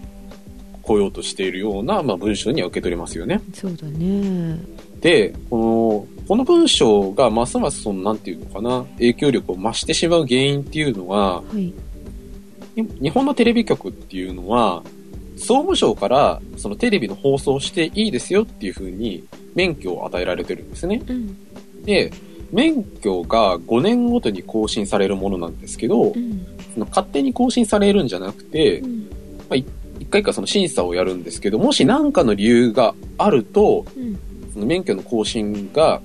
[0.82, 3.42] 来ようとしているような、まあ、文章には受け取れますよね。
[3.54, 4.60] そうだね。
[5.02, 11.74] で、この、この文章がますますその、なんていうのかな、影響力を増してしまう原因っていうのは、はい。
[12.76, 14.84] 日本のテレビ局っていうのは、
[15.36, 19.24] 総務省からそのテレビの放送をしていいですよっていう風に
[19.56, 21.02] 免許を与えられてるんですね。
[21.08, 21.38] うん。
[21.84, 22.12] で、
[22.52, 26.46] 免許が5年ごとに更新されるものなんですけどう、ん。
[26.74, 29.10] その勝手に更新されるんじゃなくてう、ん
[29.56, 29.66] 一
[30.10, 34.18] 回かその審査をやるんですけど、もし何かの理由があると、うん。
[34.54, 36.02] その免許の更新が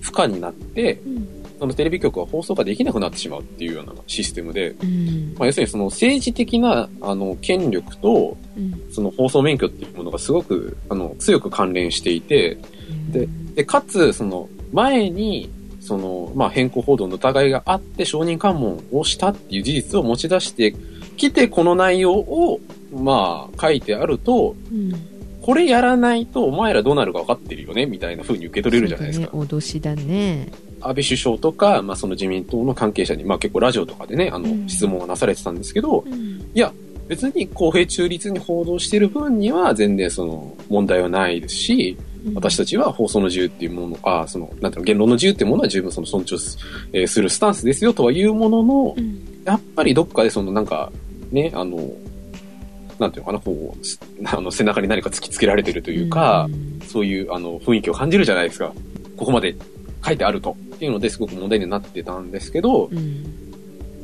[0.00, 1.28] 不可になって、うん。
[1.58, 5.34] そのテレビ局は放送ができなくなってしまうっていうようなシステムで、うん。
[5.36, 8.92] まあ、要するにその政治的なあの権力とうん。
[8.92, 12.58] その放送免許っていうものがすごくあの強く関連していて、
[13.10, 20.74] でで、かつ、その前に、その、まあ、変更報道の疑いがあって承認喚問をしたっていう事実を持ち出して
[21.20, 22.60] きて、この内容を、
[22.92, 24.92] まあ、書いてあると、うん。
[25.42, 29.26] これやらないとお前らどうなるか分かってるよねみたいな風に受け取れるじゃないですか。
[29.26, 30.48] ね脅しだね。
[30.82, 34.68] 安倍首相とか、まあ、その自民党の関係者に、まあ、結構ラジオとかでね、あの、うん。
[34.68, 36.50] 質問がなされてたんですけど、うん。
[36.54, 36.72] いや、
[37.08, 41.96] 別に公平中立に報道してる分には全然その問題はないですし、
[42.34, 46.58] 私たちは放送の自由っていうもの、あその、なんていうの、言論の自由っていうものは十分その尊重す,、
[46.92, 49.18] えーするスタンスですよとは言うもののう、ん。
[49.44, 50.92] やっぱりどっかでそのなんか、
[51.32, 51.76] ね、あの、
[52.98, 58.72] なんていうのかな、こう、す あの、背中に何か突きつけられてるというか、んそういうあの雰囲気を感じるじゃないですか。
[59.16, 59.54] ここまで
[60.04, 60.56] 書いてあると。
[60.74, 63.24] っていうのですごく問題になってたんですけど、うん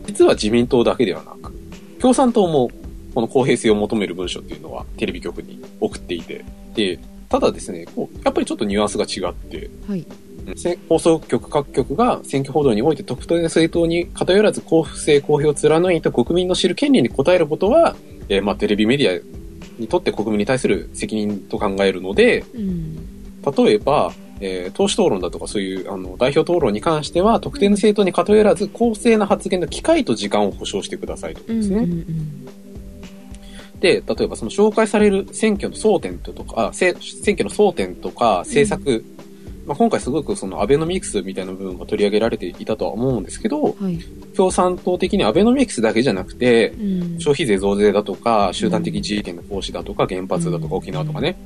[0.07, 1.53] 実は自民党だけではなく、
[1.99, 2.71] 共産党も
[3.13, 6.45] この公平性を求める文書っていうのはテレビ局に送っていて、
[6.77, 10.11] で、ただですね、こうやっぱりちょっとニュアンスが違って、はいせ
[10.89, 17.97] 放送局各局が選挙報道において特定の政党に偏らず公正公平を貫いた国民の知る権利に応えることは、
[18.29, 22.97] えーまあテレビメディアにとって国民に対する責任と考えるので、うん
[23.57, 31.77] 例えば、えー党首討論だとかそういうあの代表討論に関しては特定の政党に偏らず公正な発言の機会と時間を保障してくださいとかですね。
[31.77, 32.49] うんうん
[33.81, 39.05] で、例えばその紹介される選挙の争点とか、選挙の争点とか政策、
[39.67, 43.99] まあ、今回すごくそのアベノミクスみたいな部分が取り上げられていたとは思うんですけど、はい。
[44.37, 47.19] 共産党的にアベノミクスだけじゃなくて、うん。
[47.19, 51.37] 消費税増税だとか、集団的自衛権の行使だとか、原発だとか沖縄とかね、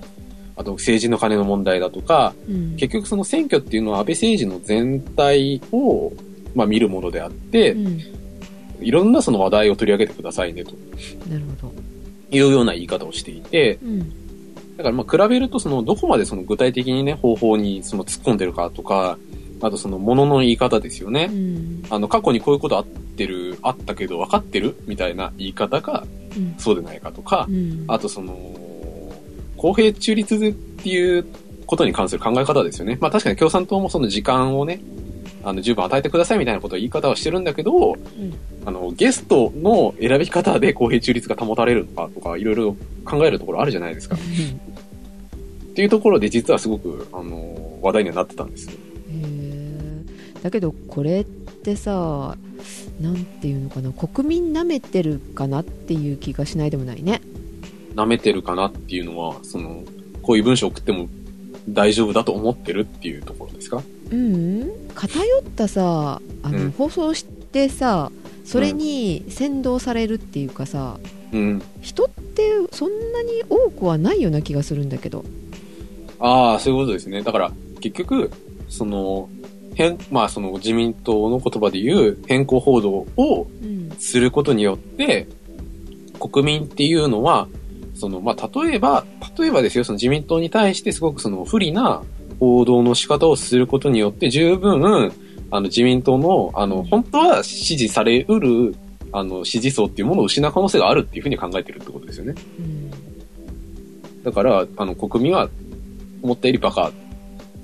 [0.55, 2.77] あと政治の金の問題だとか、うん。
[2.77, 6.13] 結局その選挙っていうのは安倍政治の全体を、
[6.55, 8.01] まあ、見るものであって、うん。
[8.83, 10.73] いろんなその話題を取り上げてくださいねと
[11.29, 11.75] なるほど。
[12.33, 14.20] いうような言い方をしていて、うん
[14.81, 19.19] だからまあ比べるとそのどこまでその具体的にね、方法にその突っ込んでるかとか、
[19.61, 21.29] あとその物の言い方ですよね。
[21.31, 24.77] うんあの過去にこういうことあってる、あったけど分かってる？
[24.87, 28.35] みたいな言い方がうんそうでないかとかう、んあとその、
[29.59, 31.27] 公平中立っていう
[31.67, 32.97] ことに関する考え方ですよね。
[33.03, 34.81] まあ確かに共産党もその時間をね、
[35.45, 44.17] あの十分与えてくださいみたいなことを言い方はしてるんだけど、うんあの、ゲストの選び方で公平中立が保たれるのかとか、いろいろ考えるところあるじゃないですか。
[45.81, 48.73] っていうところで実はすごく、あの、話題にはなってたんですよ。
[48.73, 48.77] へ
[49.13, 52.37] えだけどこれってさ
[53.01, 57.23] なんていうのかな国民舐めてるかなっていう気がしないでもないね。
[57.95, 59.85] 舐めてるかなっていうのは、その、
[60.21, 61.09] こういう文章を送っても
[61.67, 63.83] 大丈夫だと思ってるっていうところですか？
[64.11, 66.71] うん偏ったさあの、うん。
[66.73, 68.13] 放送してさ
[68.45, 70.99] それに先導されるっていうかさ、
[71.33, 71.63] うん。
[71.81, 75.25] 人ってそんなに多くはないような気がするんだけど
[76.21, 77.23] ああ、そういうことですね。
[77.23, 78.31] だから、結局、
[78.69, 79.29] その、
[79.75, 85.27] 変、まあその自民党の言葉で言う変更報道をうんすることによって、
[86.19, 87.49] 国民っていうのは、
[87.95, 89.05] その、まあ例えば、
[89.39, 92.03] 例えばですよ、その自民党に対してすごくその不利な
[92.39, 95.13] 報道の仕方をすることによって十分、
[95.51, 98.75] あの自民党の、あの、本当は支持されうる、
[99.13, 102.35] あの、支持層っていうものを失う可能性があるっていうふうに考えてるってことですよね。
[102.59, 102.91] うん
[104.25, 105.49] だから、あの、国民は
[106.23, 106.93] 思ったよりバカ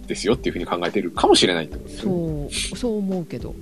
[0.07, 2.49] ですよっていうふうに考えてるかもしれないってことですよね。
[2.51, 3.55] そうそう思うけど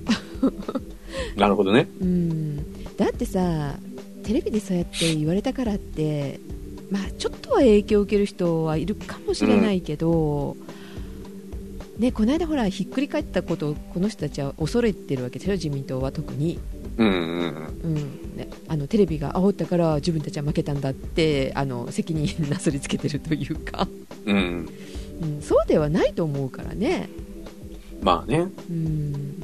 [1.35, 1.87] なるほどね。
[2.01, 2.57] うん
[2.97, 3.75] だってさ
[4.23, 6.39] テレビでそうやって言われたからって
[6.89, 10.55] まあちょっとは影響を受ける人はいるかもしれないけど、
[11.97, 16.59] ね、この間ほらひっくり返ったことをこの人たちは恐れてるわけですよ自民党は特に、
[16.97, 17.75] うんうんうん。
[17.83, 23.87] うんね、あのテレビが煽ったから自分たちは負けたんだってあの責任なすりつけてるというか、
[24.25, 24.69] うん。
[25.21, 27.09] うん、そうではないと思うからね、
[28.01, 28.47] まあね。
[28.69, 29.39] うん、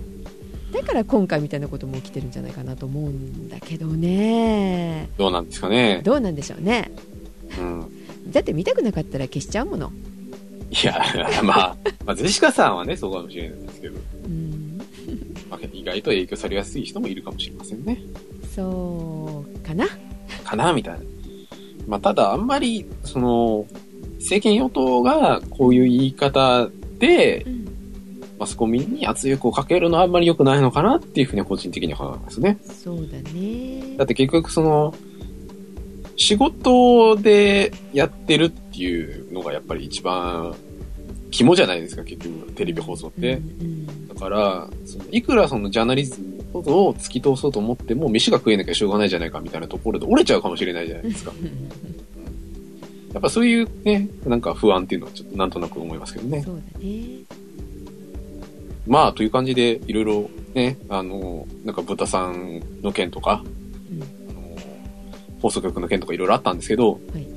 [0.71, 6.01] だから今回みたいなことも起きてるんじゃないかなと思うんだけどねどうなんですかね。
[6.03, 6.91] どうなんでしょうね
[7.59, 8.31] うん。
[8.31, 9.91] だって見たくなかったら消しちゃうもの
[10.69, 11.01] いや、
[11.43, 14.79] まあ、まあ、ゼシカさんはね、そうかもしれないですけど、うん
[15.49, 18.01] まあ、意外と影響されやすい人もいるかもしれませんね。
[18.55, 19.85] そうかな
[20.43, 20.99] かなみたいな。
[21.87, 23.65] まあ、ただ、あんまり、その、
[24.21, 27.61] 政権与党がこういう言い方で、うん
[28.41, 32.57] マスコミに圧力をかけるのはあんまり良くないのかなっていうふうに個人的には考えますね。
[32.63, 34.95] そうだねだって結局その、
[36.15, 40.55] 仕事でやってるっていうのがやっぱり一番
[41.29, 43.33] 肝じゃないですか、結局、テレビ放送って。
[43.33, 51.31] うんだから、そのいくらそのジャーナリズムを突き通そうと思っても、飯が食えなきゃしょうがないじゃないかみたいなところで折れちゃうかもしれないじゃないですか。
[53.11, 56.41] うんやっぱそういうね、なんか不安っていうのはちょっとなんとなく思いますけどね。
[56.43, 57.23] そうだね。
[58.87, 63.43] まあ、という感じで、いろいろね、あの、なんか豚さんの件とか、
[63.91, 64.01] うん。
[64.01, 64.41] あの
[65.41, 67.27] 放送局の件とかいろいろあったんですけど、はい。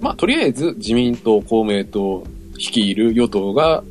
[0.00, 2.24] まあ、とりあえず自民党、公明党
[2.56, 3.84] 率いる与党が、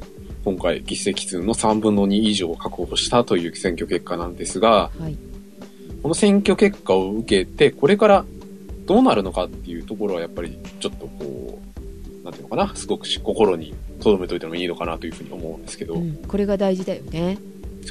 [0.44, 5.16] 今回議席数の3分の2以上を確保したという選挙結果なんですが、はい。
[6.02, 8.26] この選挙結果を受けて、これから
[8.90, 11.62] どうなるのかっていうところはやっぱりちょっとこ
[12.20, 17.38] う、なんていうのかな、すごく心に留めといてもいいのかなというふうに思うんですけど、うんこれが大事だよね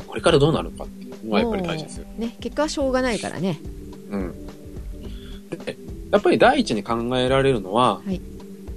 [0.08, 2.06] これからどうなるのかっていうのはやっぱり大事ですよ。
[2.18, 3.60] ね結果はしょうがないからね
[4.10, 4.46] うん。
[5.64, 5.76] で、
[6.10, 8.20] やっぱり第一に考えられるのは、はい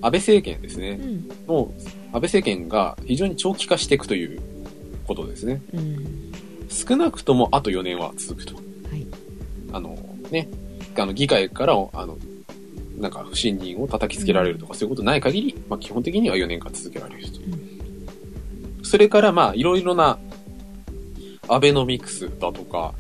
[0.04, 1.00] 安倍政権ですね。
[1.02, 1.72] うんの、
[2.12, 4.42] 安倍政権が非常に長期化していくという
[5.08, 5.62] ことですね。
[5.74, 6.32] うん
[6.70, 8.56] 少なくともあと4年は続くと。
[8.56, 8.62] は
[8.96, 9.08] い
[9.74, 9.98] あの、
[10.30, 10.48] ね、
[10.98, 12.18] あの、議会から、あの、
[12.98, 17.40] なんか不信任を叩きつけられるとか、そういうことない限り、まあ基本的には4年間続けられると。
[18.84, 20.20] それから、まあ、いろいろな、
[21.48, 22.94] アベノミクスだとか、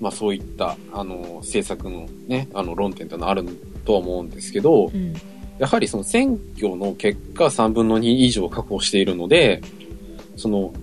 [0.00, 3.44] まあそういった、あの、政策のね、あの、論点というのはある
[3.84, 5.14] とは思うんですけど、うん。
[5.58, 9.62] やはりその選挙の結果3分の2以上確保しているので、
[10.36, 10.74] その、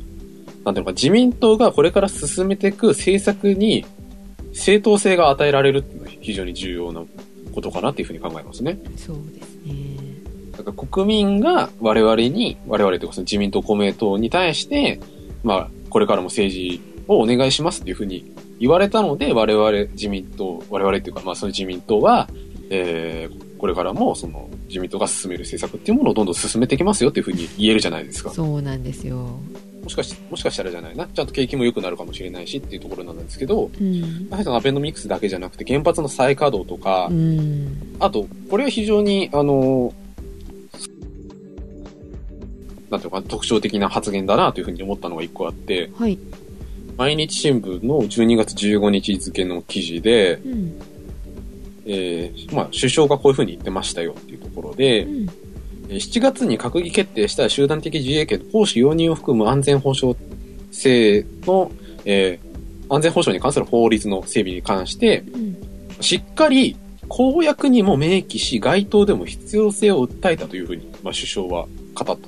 [0.65, 3.85] なんていうのか、自民党がこれから進めていく政策に
[4.53, 7.03] 正当性が与えられるっていうのは非常に重要な
[7.53, 8.79] ことかなっていうふうに考えますね。
[8.95, 9.73] そうですね
[10.51, 14.99] だから国民が我々に、我々というかその自民党、公明党に対して、
[15.43, 22.29] まあ、これからも政治をお願いしますっていうふうに言われたので、我々自民党、我々っていうか、まあその自民党は、
[22.69, 28.29] えー、これからもその自民党が進める政策っていうものをどんどん進めていきますよっていうふうに言えるじゃないですか。
[28.29, 29.39] そうなんですよ
[29.83, 31.05] もしかし、もしかしたらじゃないな。
[31.07, 34.27] ちゃんと景気も良くなるかもしれないしっていうところなんですけど、うん。
[34.29, 37.95] やはりアベノミクスだけじゃなくて原発の再稼働とか、うん。
[37.99, 39.93] あと、これは非常に、あの、
[42.89, 46.17] なんていうのかな、特徴的な発言だなというふうに思ったのが一個あって、はい。
[46.95, 50.81] 毎日新聞の12月15日付の記事で、うん。
[51.85, 55.11] えー、まあ、首相がこういうふうに言ってましたよっていうところでう、ん。
[55.11, 55.22] えー
[55.87, 60.17] 7月に閣議決定した集団的自衛権の行使容認を含む安全保障
[60.71, 61.71] 性の、
[62.05, 62.53] えー
[62.89, 65.57] 安全保障に関する法律の整備に関して、うん
[65.99, 66.75] しっかり
[67.07, 72.21] 公約にも明記し、街頭でも必要性を訴えたというふうに、まあ、首相は語ったと。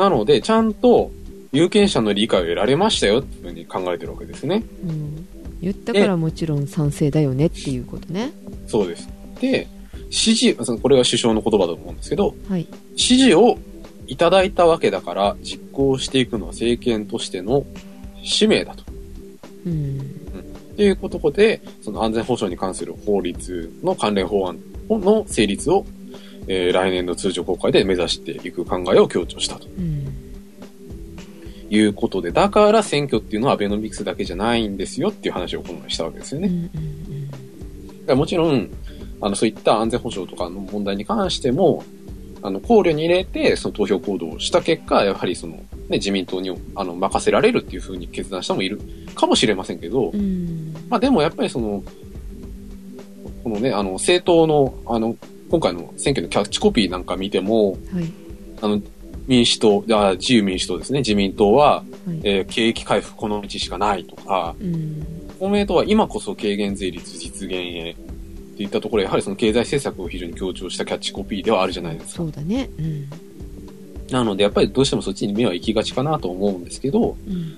[0.00, 1.10] なので、ちゃんと
[1.52, 4.62] 有権者の理解を得られましたよっていうふうに考えてるわけですね。
[4.86, 5.26] うん
[5.60, 8.32] 言ったからもちろん賛成だよねっていうことね
[8.66, 9.08] そうです。
[9.40, 9.66] で、
[10.14, 12.66] 指示、そのこれは首相の言葉だと思うんですけど、はい。
[12.90, 13.58] 指示を
[14.06, 17.66] いただいたわけだから実行していくのは政権としての
[18.22, 18.84] 使命だと。
[19.66, 19.98] うん。
[19.98, 25.84] っていうことで、その安全保障に関する法律の関連法案の成立を、
[26.46, 29.66] えー来年の通常国会で目指していく考えを強調したと。
[29.66, 30.06] うん。
[31.70, 36.48] いうことで、だから選挙っていうのはアベノミクスだけじゃないんですよっていう話をこの前したわけですよね。
[36.48, 36.50] う
[36.80, 37.14] ん
[38.12, 38.68] もちろん、
[39.20, 41.82] あの、そういった安全保障とかの問題に関しても、
[42.42, 48.80] あの、考慮に入れて、その投票行動をした結果、やはりその、ね、自民党に、あの、任せられるっていうふうに決断した人もいる
[49.14, 50.12] かもしれませんけど、
[50.90, 51.82] まあでもやっぱりその、
[53.42, 55.16] このね、あの、政党の、あの、
[55.50, 58.12] 今回の選挙のキャッチコピーなんか見ても、はい。
[58.60, 58.80] あの、
[59.26, 62.20] 民主党、あ自由民主党ですね、自民党は、はい。
[62.24, 65.06] えー景気回復この道しかないとか、うん。
[65.38, 67.96] 公明党は今こそ軽減税率実現へ
[68.54, 72.16] っていったところ、やはりその経済政策を非常に強調したキャッチコピーではあるじゃないですか。
[72.18, 72.24] そ。
[72.24, 72.70] うだね。
[72.78, 73.08] うん。
[74.10, 77.56] なので、やっぱりどうしてもそっちに目は行きがちかなと思うんですけど、うん。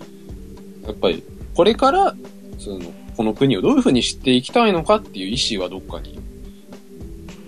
[0.85, 1.23] やっぱり
[1.55, 2.15] これから、
[2.59, 2.81] その、
[3.17, 6.19] この国をどういうふうに知っていきたいのかっていう意思はどっかに、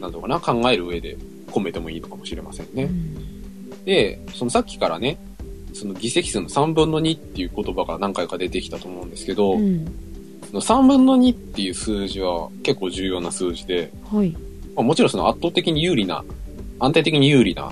[0.01, 1.17] なんとかな、考える上で
[1.49, 2.85] 込めてもいいのかもしれませんね。
[2.85, 3.85] うん。
[3.85, 5.19] で、そのさっきからね、
[5.75, 9.87] その議席数の3分の2っていう言葉が何回か出てきたと思うんですけど、うん。
[9.87, 9.93] そ
[10.55, 14.31] の3分の2っていう数字は結構重要な数字で、はい。
[14.75, 16.25] まあ、もちろんその圧倒的に有利な、
[16.79, 17.71] 安定的に有利な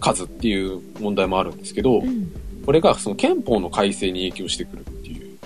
[0.00, 2.32] 数っていう問題もあるんですけど、うん。
[2.64, 5.38] これがその憲法の改正に影響してくるっていう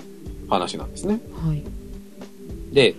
[0.49, 1.19] 話なんですね。
[1.45, 1.63] はい。
[2.73, 2.95] で、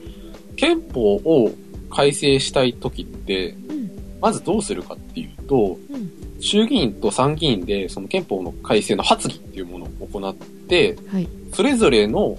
[0.57, 1.51] 憲法を
[1.91, 3.91] 改正したい時って、うん。
[4.21, 6.11] まずどうするかっていうと、うん。
[6.41, 11.29] 衆議院と参議院でその憲法の改正の発議っていうものを行って、はい。
[11.53, 12.37] それぞれの、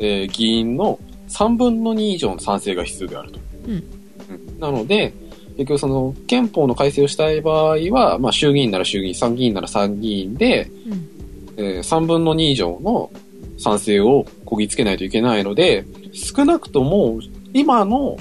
[0.00, 0.98] えー議員の
[1.28, 3.38] 3分の2以上の賛成が必要であると。
[3.68, 3.72] うん。
[3.74, 4.58] うん。
[4.58, 5.12] なので、
[5.56, 11.08] 結局その憲法の改正をしたい場合は、まあ衆議院なら衆議院、参議院なら参議院で、うん。
[11.56, 13.10] えー3分の2以上の
[13.58, 17.20] 賛成をこぎつけないといけないので、少なくとも
[17.52, 18.16] 今の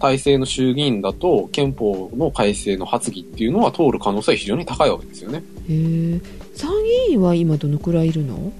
[0.00, 5.38] 体制の衆議院だと憲法の改正の発議っていうのは通る可能性は非常に高いわけですよね。
[5.38, 6.20] へえ
[6.54, 6.70] 参
[7.06, 8.52] 議院は今どのくらいいるの？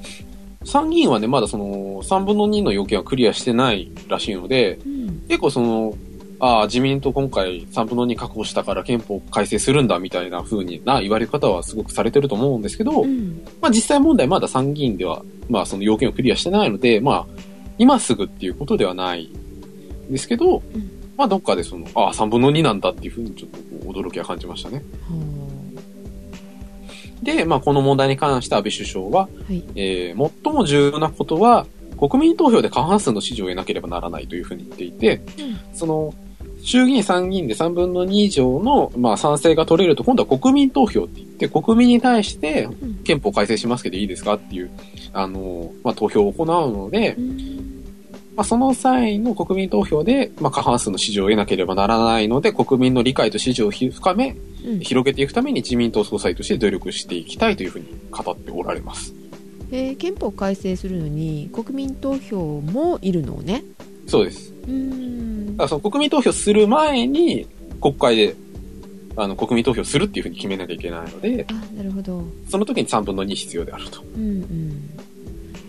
[0.67, 5.21] 参議院はね、まだその3分の2の要件はクリアしてないらしいので、うん。
[5.29, 5.95] 結構その、
[6.41, 13.43] ああ、自民党今回3分の2確保したから憲法改正するんだみたいな風にな言われ方はすごくされてると思うんですけど、うん。
[13.62, 17.27] まあ実際問題まだ参議院では、まあその要件をクリアしてないので、まあ
[17.79, 20.62] 今すぐっていうことではないんですけど、ん。
[21.17, 24.83] まあどっかでその、ああ、3分の2なんだっていうふうにちょっと驚きは感じましたね。
[25.09, 25.14] は
[27.23, 29.64] で、まあこの問題に関して安倍首相は、あはい。
[29.75, 31.67] えー最も重要なことは、
[31.99, 35.21] 国民投票で過半数の支持を得なければならないというふうに言っていて、
[35.73, 36.14] その、
[36.62, 42.95] 衆議院、参議院で3分の2以上の、まあ、賛成が取れると、今度は国民投票って言って、国民に対してうん。
[43.05, 44.71] 憲法改正しますけどいいですかっていう、
[45.12, 47.76] あの、まあ、投票を行うのでう、ん
[48.37, 59.14] まあ、その際の国民投票で、まあ、過半数の支持を得なければならないので、国民の理解と支持をひ深め、うん広げていくために自民党総裁として努力していきたいというふうに語っておられます。
[59.70, 63.62] えー憲法改正するのに国民投票もいるのね？
[64.09, 64.53] そうです。
[64.66, 67.47] うーんだからその国民投票する前に、
[67.80, 68.34] 国会で、
[69.16, 74.03] あの、国民投票するっていうふうに決めなきゃいけないので、あなるほどその時に3分の2必要であると。
[74.16, 74.91] うんうん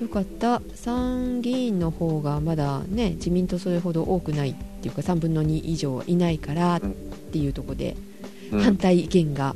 [0.02, 0.62] よかった。
[0.76, 6.94] 参議院の方がまだね自民党それほど多くないっていうか3分の2以上いないからっうん
[7.32, 7.98] ていうところで
[8.52, 8.60] うん。
[8.62, 9.56] 反対意見が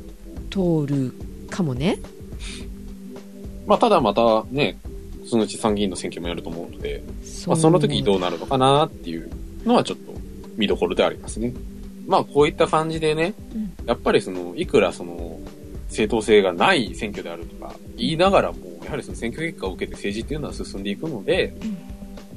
[0.50, 1.14] 通る
[1.48, 1.98] かもね、
[3.66, 4.78] まあ、ただまたね、
[5.24, 9.30] そのうち参議院の選挙もやると思うので、そまあ、その時どうなるのかなっていう
[9.64, 10.12] のはちょっと
[10.56, 11.52] 見どころでありますね。
[12.06, 13.72] まあ、こういった感じでね、うん。
[13.86, 15.38] やっぱりその、いくらその、
[15.88, 21.70] 正当性がない選挙であるとか言いながらも、やはりその選挙結果を受けて政治っていうのは進んでいくので、うん。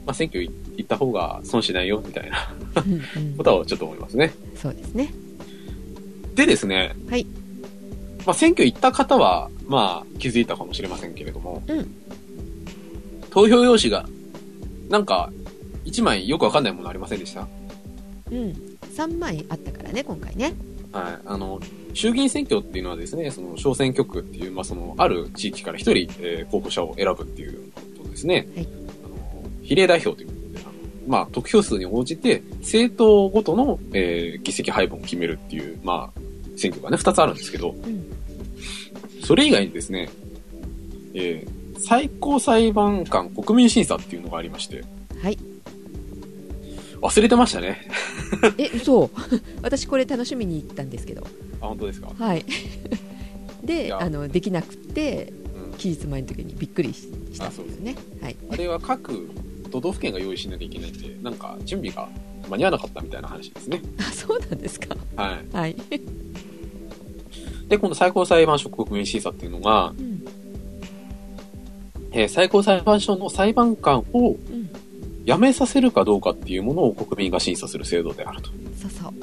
[0.06, 0.52] まあ、選挙行
[0.82, 2.54] った方が損しないよみたいな
[2.86, 3.38] うんうん。
[3.38, 4.34] ことはちょっと思いますね。
[4.56, 5.12] そうですね。
[6.36, 7.26] でですね、はい。
[8.26, 11.96] まあ、選挙行った方は、まあ、気づいたかもしれませんけれども、うん。
[13.30, 14.06] 投票用紙が、
[14.90, 15.32] なんか、
[15.86, 17.48] 1枚よくわかんないものありませんでした？
[18.32, 18.54] うん。
[18.96, 20.54] 3枚あったからね今回ね
[21.00, 21.20] はい。
[21.26, 21.60] あの、
[21.94, 28.48] 衆議院選挙っていうのはですね、その小選挙区っていう、まあ、その、ある地域から1人、えー候補者を選ぶっていうことですね。
[28.56, 28.68] はい
[29.04, 30.72] あの、比例代表ということで、あの
[31.08, 36.20] まあ、得票数に応じて、政党ごとの、えー議席配分を決めるっていう、まあ、
[36.58, 38.06] 選挙がね、2つあるんですけど、うん
[39.24, 40.10] それ以外にですね、
[41.14, 44.84] えー最高裁判官国民審査っていうのがありまして、
[45.22, 45.38] はい
[47.02, 47.88] 忘れてましたね。
[48.58, 49.10] え嘘。
[49.62, 51.26] 私これ楽しみに行ったんですけど。
[51.62, 52.10] あ、本当ですか？
[52.18, 52.40] はい。
[53.64, 54.02] いでや。
[54.02, 55.34] あのできなくて
[55.70, 55.78] うん。
[55.78, 57.02] 期日前の時にびっくりし
[57.34, 57.96] したんですよね。
[58.22, 58.36] はい。
[58.50, 59.30] あれは各
[59.72, 62.08] 都道府県が用意しなきゃいけないんで、なんか準備が
[62.50, 63.82] 間に合わなかったみたいな話ですね。
[64.00, 64.96] あそうなんですか。
[65.16, 65.56] はい。
[65.56, 65.76] はい、
[67.68, 70.24] で、今度最高裁判所国民審査っていうのが、うん。
[72.12, 74.65] えー最高裁判所の裁判官をうん、
[75.26, 78.50] 辞めさせるかどうかっていうものを国民が審査する制度であると。
[78.82, 79.14] そうそう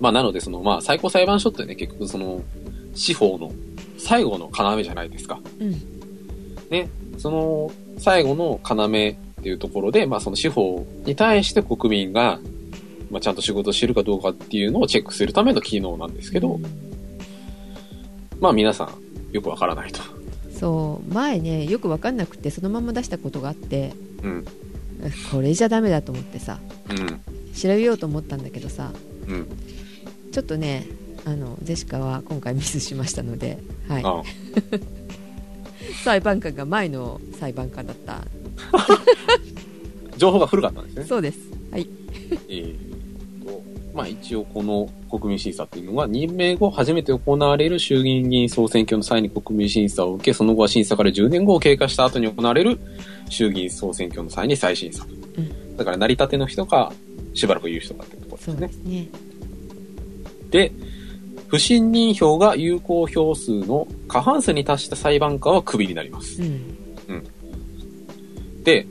[0.00, 2.40] まあ、なので、その、まあ、最高裁判所ってね、結局その、
[2.94, 3.50] 司法の
[3.96, 5.40] 最後の要じゃないですか。
[5.60, 5.72] うん
[6.70, 12.38] ね、その最後の要っていうところで、まあその司法に対して国民が、
[13.10, 16.88] まあちゃんと仕事をしてるかどうかっていうのをチェックするための機能なんですけど、うん
[18.40, 18.90] まあ皆さん
[19.32, 20.00] よくわからないと。
[20.52, 24.44] そう前ねよく分かんなくてそのまま出したことがあってうん。
[25.30, 26.58] これじゃダメだと思ってさ
[26.90, 27.20] うん。
[27.54, 28.90] 調べようと思ったんだけどさ
[29.26, 29.46] うん。
[30.32, 30.86] ちょっとね
[31.24, 34.22] あのジェシカは今回ミスしましたので、はい、あ
[36.04, 38.24] 裁判官が前の裁判官だった
[40.16, 41.04] 情報が古かったんですね。
[41.04, 41.38] そうです
[41.70, 41.88] はい
[42.48, 43.62] えーと、
[43.94, 52.78] まあ一応この国民審査っていうのが任命後初めて行われる衆議院議員総選挙の際に国民審査を受け、その後は審査から10年後を経過した後に行われる
[53.28, 55.04] 衆議院総選挙の際に再審査。
[55.04, 56.92] んだから成り立ての人か、
[57.34, 58.72] しばらくいる人かってところですねで。
[58.72, 59.08] すね。
[60.50, 60.72] で、
[61.46, 66.42] 不信任票が有効票数の過半数に達した裁判官はクビになります。
[66.42, 66.76] うん。
[68.64, 68.86] で、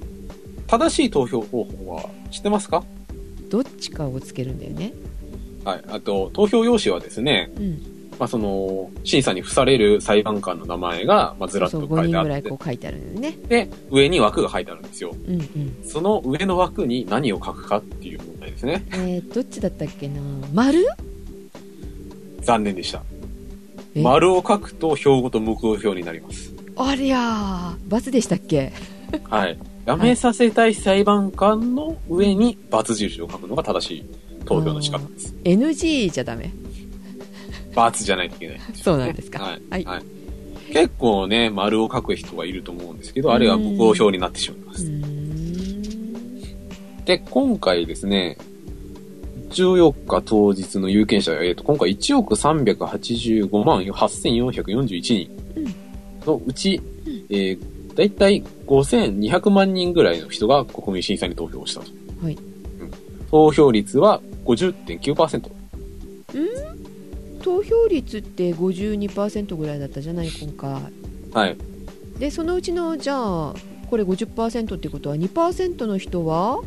[0.65, 2.83] 正しい投票方法は知ってますか？
[3.49, 4.93] どっちかをつけるんだよね。
[5.63, 5.83] はい。
[5.89, 7.97] あと、投票用紙はですね、うん。
[8.20, 13.38] まあ、その、審査に付される裁判官の名前が、まあ、ずらっと5人ぐらい書いてあってこう書いてあるよね。
[13.47, 15.15] で、上に枠が書いてあるんですよ。
[15.28, 15.78] うんうん。
[15.86, 18.84] その上の枠に何を書くかっていう問題ですね。
[18.91, 20.22] えー、どっちだったっけな？
[20.53, 20.86] 丸？
[22.41, 23.03] 残念でした。
[23.93, 24.01] え？
[24.01, 26.53] 丸を書くと票ごと無効票になります。
[26.76, 28.74] ありゃー、罰でしたっけ？
[29.30, 29.57] はい。
[29.86, 34.05] やめさせたい裁判官の上に×印を書くのが正しい
[34.43, 35.34] 投票の仕方です。
[35.43, 36.45] ?NG じゃダメ。
[36.45, 36.66] ×
[37.91, 38.59] じゃないといけない。
[38.73, 39.43] そうなんですか。
[39.43, 39.84] はい。
[39.84, 40.03] はい
[40.73, 44.86] 結構ね、丸を書く人がいると思うんですけど、あれは無効票になってしまいまうす。
[44.86, 47.05] ーん。
[47.05, 48.38] で、今回ですね、
[49.49, 55.30] 14日当日の有権者、えっ、と、今回1億385万8441人
[56.25, 56.82] のうち、
[57.30, 61.88] えー、だいたい5200万人ぐらいの人が国民審査に投票をしたと。
[62.21, 62.91] はいうん
[63.30, 65.57] 投票率は50.9%。
[67.48, 70.82] 投票率って52%ぐらいだったじゃない今回。
[71.32, 71.58] はい。
[72.20, 73.54] でそのうちのじゃあ
[73.89, 76.62] これ50%ってことは2%の人は？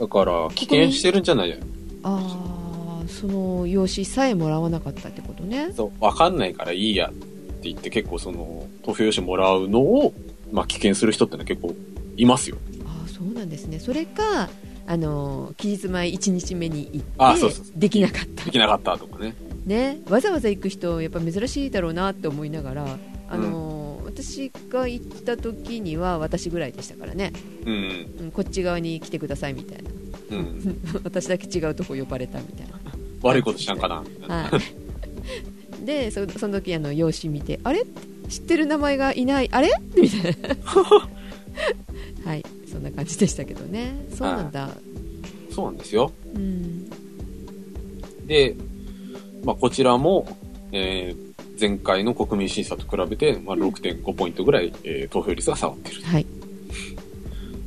[0.00, 1.56] だから、棄権してるんじゃない？
[2.02, 5.70] ああその用紙さえもらわなかったってことね。
[5.72, 10.12] そう、わかんないからいいやって言って結構その、投票用紙もらうのを、
[10.50, 11.72] まあ、棄権する人ってのは結構
[12.16, 12.56] いますよ。
[12.84, 13.78] ああそうなんですね。
[13.78, 14.48] それか
[14.86, 17.78] あの期日前1日目に行ってあそうそうそう。
[17.78, 18.44] できなかった。
[18.44, 19.36] できなかったとかね。
[19.64, 22.98] ねわざわざ行く人やっぱ珍しいだろうなって思いながら
[23.28, 27.32] あの、私が行った時には私ぐらいでしたからね、
[27.64, 28.14] うん。
[28.20, 29.90] うん、こっち側に来てくださいみたいな。
[30.30, 30.80] うん。
[31.02, 32.66] 私だけ違うとこ呼ばれたみたい
[33.22, 33.88] 悪いことしたんか。
[33.88, 34.50] な、は
[35.82, 37.84] い、でそその時あの用紙見てあれ？
[38.28, 39.48] 知ってる名前がいない。
[39.50, 39.70] あれ？
[39.96, 40.56] みたいな。
[42.30, 42.44] はい。
[42.70, 44.06] そんな感じでしたけどね。
[44.14, 44.70] そうなんだ、
[45.50, 46.12] そうなんですよ。
[46.34, 46.90] うん。
[48.26, 48.54] で、
[49.44, 50.26] まあ、こちらも、
[50.72, 56.02] えー前回の国民審査と比べて、まあ、6.5ポイントぐらい、えー投票率が下がってる。
[56.02, 56.26] はい。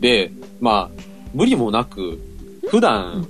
[0.02, 1.02] で、まあ、
[1.34, 2.20] 無理もなく、
[2.68, 3.26] 普段、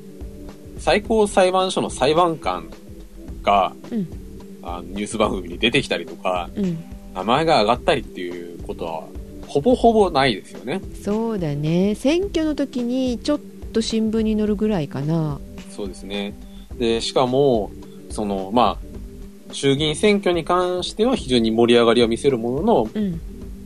[0.80, 2.70] 最高裁判所の裁判官
[3.44, 4.08] が、うん。
[4.64, 6.78] あのニュース番組に出てきたりとか、うん。
[7.14, 9.04] 名前が上がったりっていうことは、
[9.48, 10.82] ほぼほぼないですよね。
[11.04, 11.96] そうだね。
[11.96, 13.40] 選挙の時にちょっ
[13.74, 15.40] と新聞に載るぐらいかな。
[15.70, 16.34] そうですね。
[16.78, 17.72] で、しかも、
[18.10, 23.22] その、まあ、衆議院選挙に関しては非常に盛り上がりを見せるものの、うん。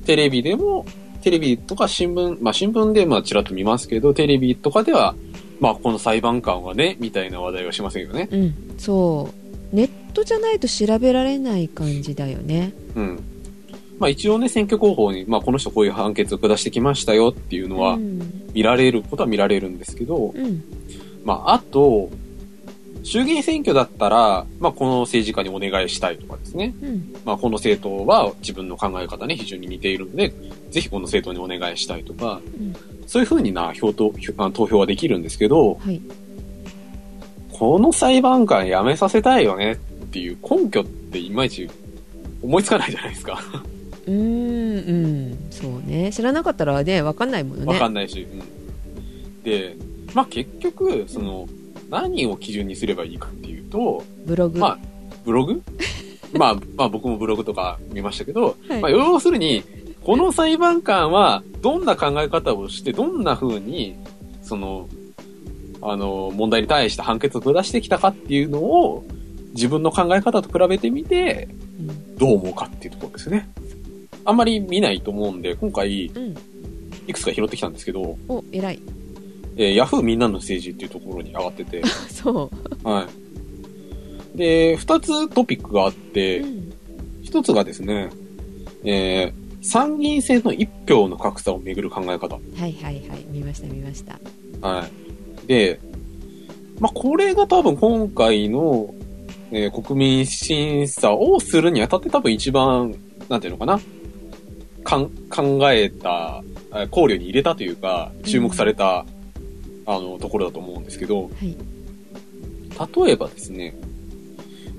[0.05, 0.85] テレビでも、
[1.21, 5.15] テレビとか新聞、まあ新聞でまあちらっと見ますけど、テレビとかでは、
[5.59, 8.27] まあこの裁判官はね、みたいな話題はしませんよね。
[8.31, 8.53] うん。
[8.77, 9.29] そ
[9.71, 9.75] う。
[9.75, 12.73] ネットじゃないと調べられない感じだよね。
[12.95, 13.23] うん。
[13.99, 18.51] まあ一応ね、選挙広報に、まあこの人こういう判決を下してきましたよっていうのはうん。
[18.53, 20.63] 見られることは見られるんですけど、うん。
[21.23, 22.09] まああと、
[23.03, 26.73] 衆議院選挙だったら、まあこの政治家にお願いしたいとかですね。
[26.81, 27.15] うん。
[27.25, 30.33] まあこの政党は自分の考え方に非常に似ているので、
[30.69, 32.75] ぜひこの政党にお願いしたいとか、うん。
[33.07, 36.01] そういうふうにな票と票あ投票はできるんですけど、はい。
[37.51, 39.75] この裁判官辞めさせたいよねっ
[40.07, 41.69] ていう根拠っていまいち
[42.41, 43.39] 思いつかないじゃないですか。
[44.07, 45.51] うーんうん。
[45.51, 46.11] そうね。
[46.11, 47.73] 知らなかったらね分かんないものね。
[47.73, 48.21] わかんないし。
[48.21, 49.43] うん。
[49.43, 49.75] で、
[50.13, 51.47] まあ結局、その、
[51.91, 54.77] 何を基準にすればいいかっていうと、ブログ、まあ
[55.23, 55.61] ブログ？
[56.33, 58.81] まあ、まあ僕もブログとか見ましたけど、はい。
[58.81, 59.63] まあ要するに、
[60.03, 63.95] この裁判官はどんな考え方をして、どんな風に、
[64.41, 64.87] その、
[65.81, 69.03] あの、問題に対して判決を下してきたかっていうのを、
[69.53, 73.49] 自分の考え方と比べてみて、うんどう思うかっていうところですね。
[74.25, 76.37] あんまり見ないと思うんで、今回、うん、
[77.07, 78.79] いくつか拾ってきたんですけど、お偉い
[79.57, 82.49] えー、ヤフーみんなの政治っていうところに上がってて、 そ
[82.83, 83.07] う、は
[84.35, 84.37] い。
[84.37, 86.73] で、二つトピックがあってう、ん。
[87.21, 88.09] 一つがですね、
[88.83, 92.35] えー、参議院選の一票の格差をめぐる考え方。
[92.35, 93.25] はいはいはい。
[93.29, 94.19] 見ました見ました。
[94.67, 94.85] は
[95.43, 95.47] い。
[95.47, 95.79] で、
[96.79, 98.93] まあ、これが多分今回の、
[99.51, 102.95] えー国民審査をするにあたって多分一番、
[103.29, 103.79] なんていうのかな、
[104.83, 106.41] かん考えた、
[106.71, 109.05] えー考慮に入れたというか、注目された、
[109.85, 111.55] あの、ところだと思うんですけど、はい
[113.05, 113.75] 例えばですね、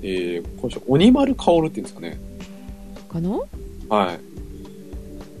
[0.01, 2.19] えー、これ鬼丸薫っていうんですかね。
[3.07, 3.29] かな、
[3.87, 4.15] はい。
[4.15, 4.19] っ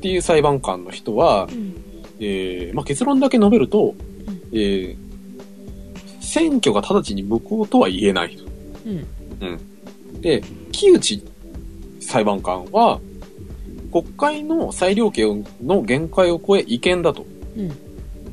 [0.01, 1.75] ていう裁判官の人はう、ん
[2.19, 3.95] えーまあ、結論だけ述べると、ん
[4.53, 5.03] えー
[6.21, 8.43] 選挙が直ちに無効とは言えないと。
[8.85, 9.59] うん
[10.21, 10.41] で、
[10.71, 11.23] 木内
[11.99, 12.99] 裁判官は、
[13.91, 17.25] 国会の裁量権の限界を超え違憲だと。
[17.57, 17.71] うん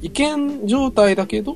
[0.03, 1.55] 違憲状態だけど、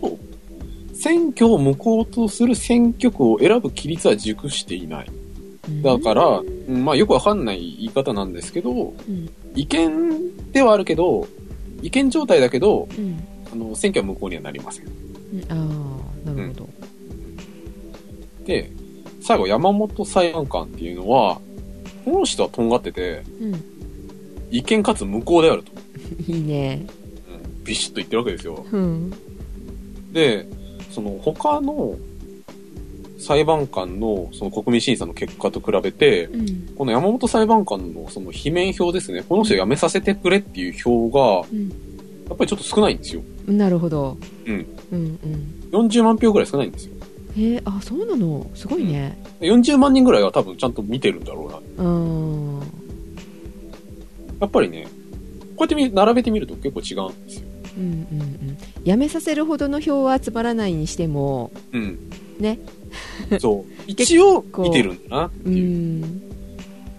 [0.94, 5.08] 選挙を無効とする選挙区を選ぶ規律は熟していない。
[5.08, 9.30] うんだから、うんまあよくわかんない言い方なんですけど、うん。
[9.54, 11.26] 違憲ではあるけど、
[11.82, 13.22] 違憲状態だけど、うん。
[13.50, 14.86] あの、選挙は無効にはなりません。
[14.86, 15.44] うん。
[15.48, 15.54] あ
[16.26, 16.68] あなるほど、
[18.44, 18.70] で、
[19.22, 21.40] 最後山本裁判官っていうのは、
[22.04, 23.64] この人はとんがってて、うん。
[24.50, 25.72] 違憲かつ無効であると。
[26.30, 26.86] いいね。
[26.98, 27.03] うん
[27.64, 28.64] ビシッと言ってるわけですよ。
[28.70, 29.12] うん
[30.12, 30.46] で、
[30.90, 31.96] その他の
[33.18, 41.70] 裁判官のその国民審査の結果と比べて、うんこの山本裁判官のその罷免票ですね、この人辞めさせてくれっていう票が、うん
[42.28, 43.22] やっぱりちょっと少ないんですよ。
[43.46, 44.66] なるほどうん。
[44.92, 46.92] うんうん40万票ぐらい少ないんですよ。
[47.36, 48.50] へえあそうなの？
[48.54, 51.84] すごいね40万人ぐらいは多分ちゃんと見てるんだろうな。
[51.84, 52.60] うん
[54.40, 54.86] やっぱりね、
[55.56, 57.48] こうやって見並べてみると結構違うんですよ。
[57.76, 61.98] うんうんうんやめさせるほどの票は集まらないにしてもうん。
[62.38, 62.58] ね。
[63.40, 63.72] そう。
[63.86, 65.68] 一応見てるんだなってういう。
[66.06, 66.22] ん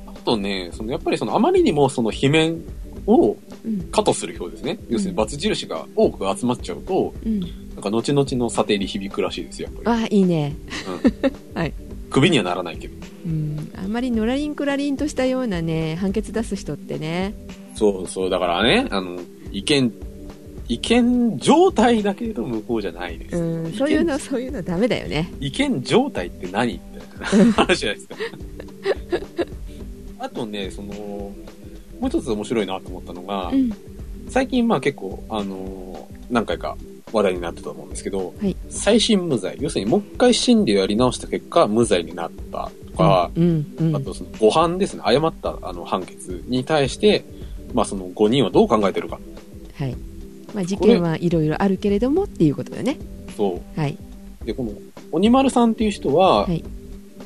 [0.07, 2.61] あとね、そのやっぱりそのあまりにもその罷免
[3.07, 4.79] をうん加とする票ですね。
[4.89, 10.03] 要するに×印が多く集まっちゃうと、うんなんか後々の査定に響くらしいですよ、やっぱり。
[10.03, 10.55] あいいね
[12.09, 12.93] 首にはならないけど。
[13.25, 17.33] うんあんまりのらりんくらりんとしたようなね判決出す人ってね
[17.75, 18.29] そうそう。
[18.29, 19.19] だからね、あの、
[19.51, 19.91] 違憲、
[20.67, 23.37] 違憲状態だけど無効じゃないです。
[23.37, 25.31] うんそういうのそういうのダメだよね。
[25.39, 26.79] 違憲状態って何み
[27.19, 28.15] たいな 話じゃないですか。
[30.19, 31.33] あとね、その、も
[32.03, 33.71] う一つ面白いなと思ったのが、うん。
[34.29, 36.75] 最近まあ結構、あのー何回か
[37.13, 38.55] 話題になってたと思うんですけど、はい。
[38.69, 47.23] 再審無罪、要するにもう一回審理をやり直した結果、無罪になったとか、うんうんあとその誤判ですね、誤ったあの判決に対して、
[47.75, 49.19] まあその5人はどう考えてるか。
[49.75, 49.95] はい
[50.55, 52.97] まあ事件はいろいろあるけれどもっていうことだよね。
[53.35, 53.97] そはい、
[54.43, 54.45] う。
[54.45, 54.71] で、この、
[55.11, 56.63] 鬼丸さんっていう人は、はい。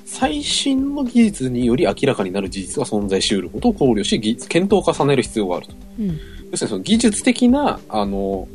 [0.05, 5.73] 最新の技術により明らかになる事実が存在し得ることを考慮し、技術検討を重ねる必要があると。
[5.99, 6.07] うん。
[6.07, 8.47] 要するにその技術的な、あの、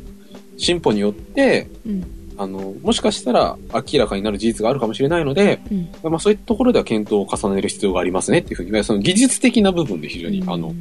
[0.57, 2.03] 進歩によって、うん。
[2.37, 6.11] あの、もしかしたら明らかになる事実があるかもしれないので、うん。
[6.11, 10.49] まあそういったところでは検討を重ねる必要がありますねっていうふうに、その技術的な部分で非常に、うん。
[10.49, 10.75] あの、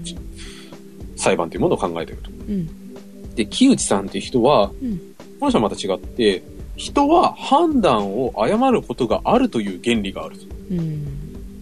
[1.14, 2.30] 裁判というものを考えていると。
[3.35, 5.01] うんで、木内さんっていう人は、うん
[5.41, 6.43] この人はまた違って、
[6.76, 10.47] 人は判断を誤ることがあるという原理があると。
[10.70, 11.07] うん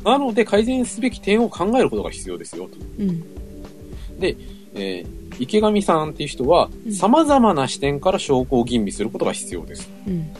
[0.05, 2.77] なので改善すべき点を考えることが必要ですよと。
[2.99, 3.23] うん
[4.21, 5.07] えー
[5.39, 9.91] 池上さんっていう人はうん、様々な視点から証拠を吟味することが必要です。
[10.07, 10.31] うん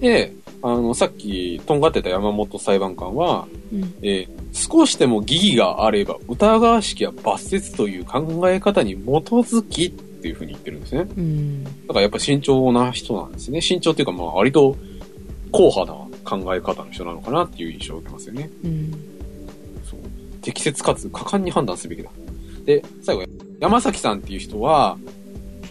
[0.00, 9.92] で、あの、さっき、とんがってた山本裁判官は、うんえー少しでも疑義があれば、疑わしきは罰せという考え方に基づきっ
[10.22, 11.06] ていうふうに言ってるんですね。
[11.16, 13.60] うんだからやっぱ慎重な人なんですね。
[13.60, 14.76] 慎重っていうか、まあ、割と、
[15.52, 18.50] 硬派な考え方の人なのかなっていう印象を受けますよね。
[18.64, 18.92] うん
[19.84, 20.00] そう。
[20.40, 22.10] 適切かつ果敢に判断すべきだ。
[22.64, 23.24] で、最後、
[23.60, 24.96] 山崎さんっていう人は、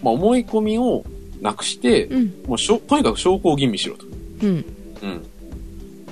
[0.04, 1.04] まあ、思い込みを
[1.42, 4.06] なくして、うんもうしょ、とにかく証拠を吟味しろと。
[4.44, 4.66] うん
[5.02, 5.26] うん。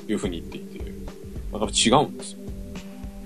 [0.07, 0.91] いうふうに言っていて、
[1.51, 2.39] まあ、多分違うんですよ。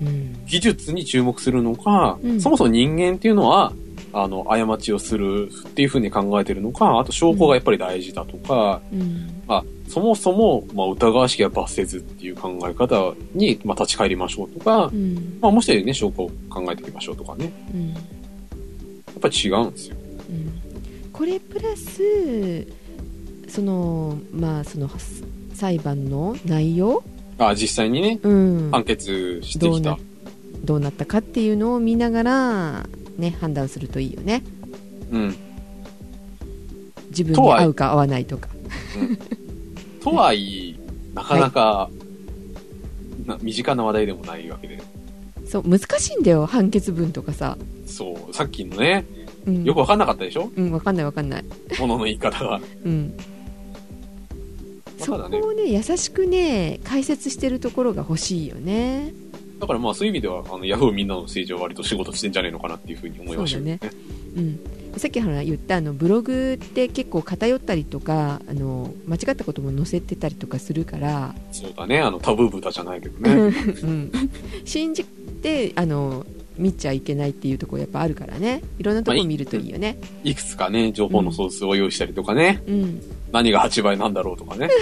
[0.02, 3.72] うん技術に注目するのか、うんそもそも人間っていうのは、
[4.14, 9.42] あの、過ちをするっていうふうに考えてるのか、あと証拠がやっぱり大事だとか、うん。
[9.46, 15.38] まあ、そもそも、まあ、疑わしきは罰せずっていう考え方に、まあ、立ち返りましょうとか、うん。
[15.40, 17.52] まあ、もしね、証拠を考えていきましょうとかね。
[17.74, 17.90] うん。
[17.90, 19.96] やっぱり違うんですよ。
[20.30, 21.10] うん。
[21.12, 22.66] これプラス
[23.54, 24.90] そのまあその
[25.52, 27.04] 裁判の内容、
[27.38, 29.96] あ実際にね、うん、判決してきた。
[30.64, 32.86] どうなったかっていうのを見ながら、
[33.16, 34.42] ね、判断するといいよね。
[35.10, 35.36] うん。
[37.10, 38.48] 自分に合うか合わないとか。
[40.02, 41.90] とはいえ、なかなか、
[43.26, 44.82] な身近な話題でもないわけで。
[45.46, 47.56] そう難しいんだよ判決文とかさ、
[47.86, 49.04] そう、さっきのね、
[49.46, 50.50] うん、よくわかんなかったでしょ？
[50.56, 51.44] うん分かんない分かんない、
[51.78, 52.60] ものの言い方が。
[52.84, 53.14] うん、
[54.98, 59.12] そこをね優しくね解説してるところが欲しいよね
[59.64, 63.80] だからまあそういう意味では、あの、ヤフーみんなの政治は割と仕事してんじゃねえのかなっていうふうに思いましたよね。
[64.36, 64.60] うん、
[64.98, 73.48] さっきほら言ったあのブログって結構偏ったりとかあの間違ったことも載せてたりとかするから、そうだね、あの、タブー豚じゃないけどうね。
[73.88, 74.12] ん。
[74.66, 76.26] 信じてあの
[76.58, 78.60] 見ちゃいけないっていうところやっぱあるからね。
[78.78, 83.00] いろんなとこ見るといいよね、いくつかね、情報のソースを用意したりとかね、うん。
[83.32, 84.68] 何が8倍なんだろうとかね。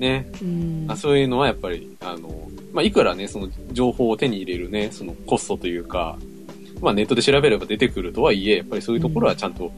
[0.00, 0.86] ね、うん。
[0.88, 6.18] あそういうのはやっぱり、あの、まあ、いくらね、その情報を手に入れるね、そのコストというか、
[6.80, 9.70] まあ、ネットで調べれば出てくるとはいえ、やっぱりそういうところはちゃんと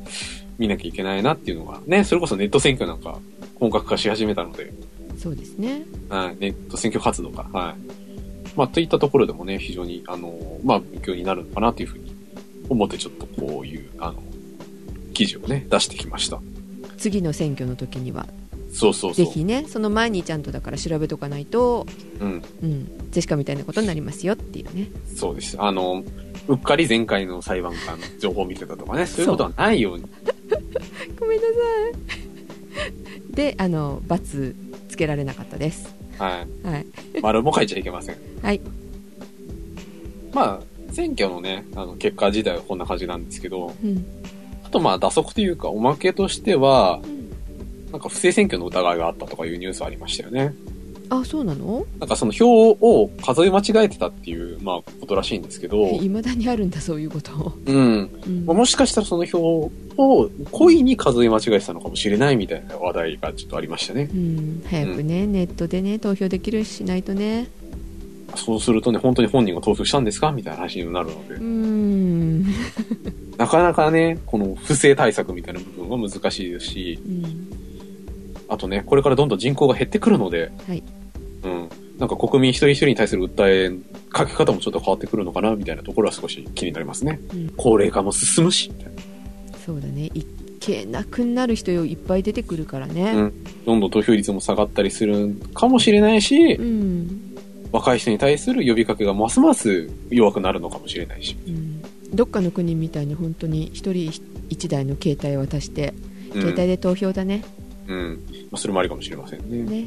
[0.58, 3.18] 見なきゃいけないなっていうのが、ね、それこそネット選挙なんか
[3.58, 4.72] 本格化し始めたので、
[5.18, 5.84] そうですね。
[6.08, 8.02] はい、ネット選挙活動か、はい。
[8.56, 12.14] まあ、といったところでもね、非常に、あの、まあ、勉強になるのかなというふうに
[12.68, 14.22] 思って、ちょっとこういう、あの、
[15.14, 16.40] 記事をね、出してきました。
[16.98, 18.26] 次の選挙の時には
[18.72, 19.26] そうそうそう。
[19.26, 21.86] ぜひねその前にちゃんとだから調べとかないと、
[22.20, 25.56] うん、うん、ジェシカみたいなことになりますよっていうねそうです。
[25.60, 26.02] あの、
[26.48, 30.04] うっかり前回の裁判官の情報を見てたとかね、そういうことはないように。
[31.20, 31.48] ごめんなさ
[33.30, 34.54] いであの罰
[34.88, 36.66] つけられなかったですはい。
[36.66, 36.86] はい
[37.22, 38.16] 丸も書いちゃいけません。
[38.42, 38.60] はい
[40.32, 44.04] まあ、選挙のね、あの、結果自体はこんな感じなんですけど、うん
[44.64, 47.11] あとまあ、打足というか、おまけとしては、うん
[47.92, 50.54] なんか不正選挙の疑いがあったとかいうニュースありましたよね。
[51.10, 51.84] あそうなの？
[52.00, 58.10] なんかその票を数え間違えてたっていう、まあ、ことらしいんですけど、いまだにあるんだそういうこと、うん。
[58.26, 58.46] うん。
[58.46, 59.70] まあもしかしたらその票を
[60.50, 64.08] 故意に数え間違えてたのかもしれないみたいな話題がちょっとありましたね。
[64.10, 67.50] うん、早くね、ネットでね投票できるしないとね。
[68.34, 71.34] そうするとね、本当に本人が投票したんですかみたいな話になるので。
[71.34, 72.42] う、ん、
[73.36, 77.71] なかなかね、この不正対策みたいな部分は難しいですし、うん、
[78.52, 80.82] あとね、これからどんどん人口が減ってくるので、はい
[81.44, 81.68] うん。
[81.98, 83.70] なんか国民一人一人に対する訴え、
[84.10, 87.18] かけ方もちょっと変わってくるのかなみたいなところは少し気になりますね。
[87.32, 88.70] うん高齢化も進むし。
[89.64, 90.26] そうだねい
[90.60, 93.44] けなくなる人いっぱい出てくるからねうん。
[93.64, 97.36] どんどん投票率も下がったりするかもしれないし、うん、
[97.70, 101.36] 若い人に対する呼びかけがますます弱くなるのかもしれないし。
[101.46, 101.82] うん
[102.12, 104.12] どっかの国みたいに本当に一人
[104.50, 107.44] 一台の携帯を渡して、うん携帯で投票だね
[107.86, 108.24] うん。
[108.50, 109.82] まあ、それもありかもしれませんね。
[109.82, 109.86] ね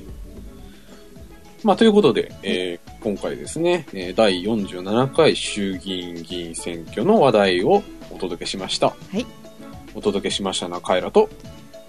[1.64, 8.88] まあ、ということで、えー今回ですね、えー第47回衆議院議員選挙の話題をお届けしました。
[8.90, 9.26] はい
[9.94, 11.30] お届けしましたのはカエラと、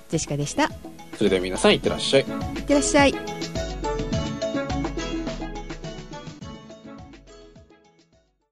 [0.08, 0.68] ジェシカでしたい
[1.16, 2.22] それでは皆さんいってらっしゃい。
[2.22, 3.14] ってらっしゃい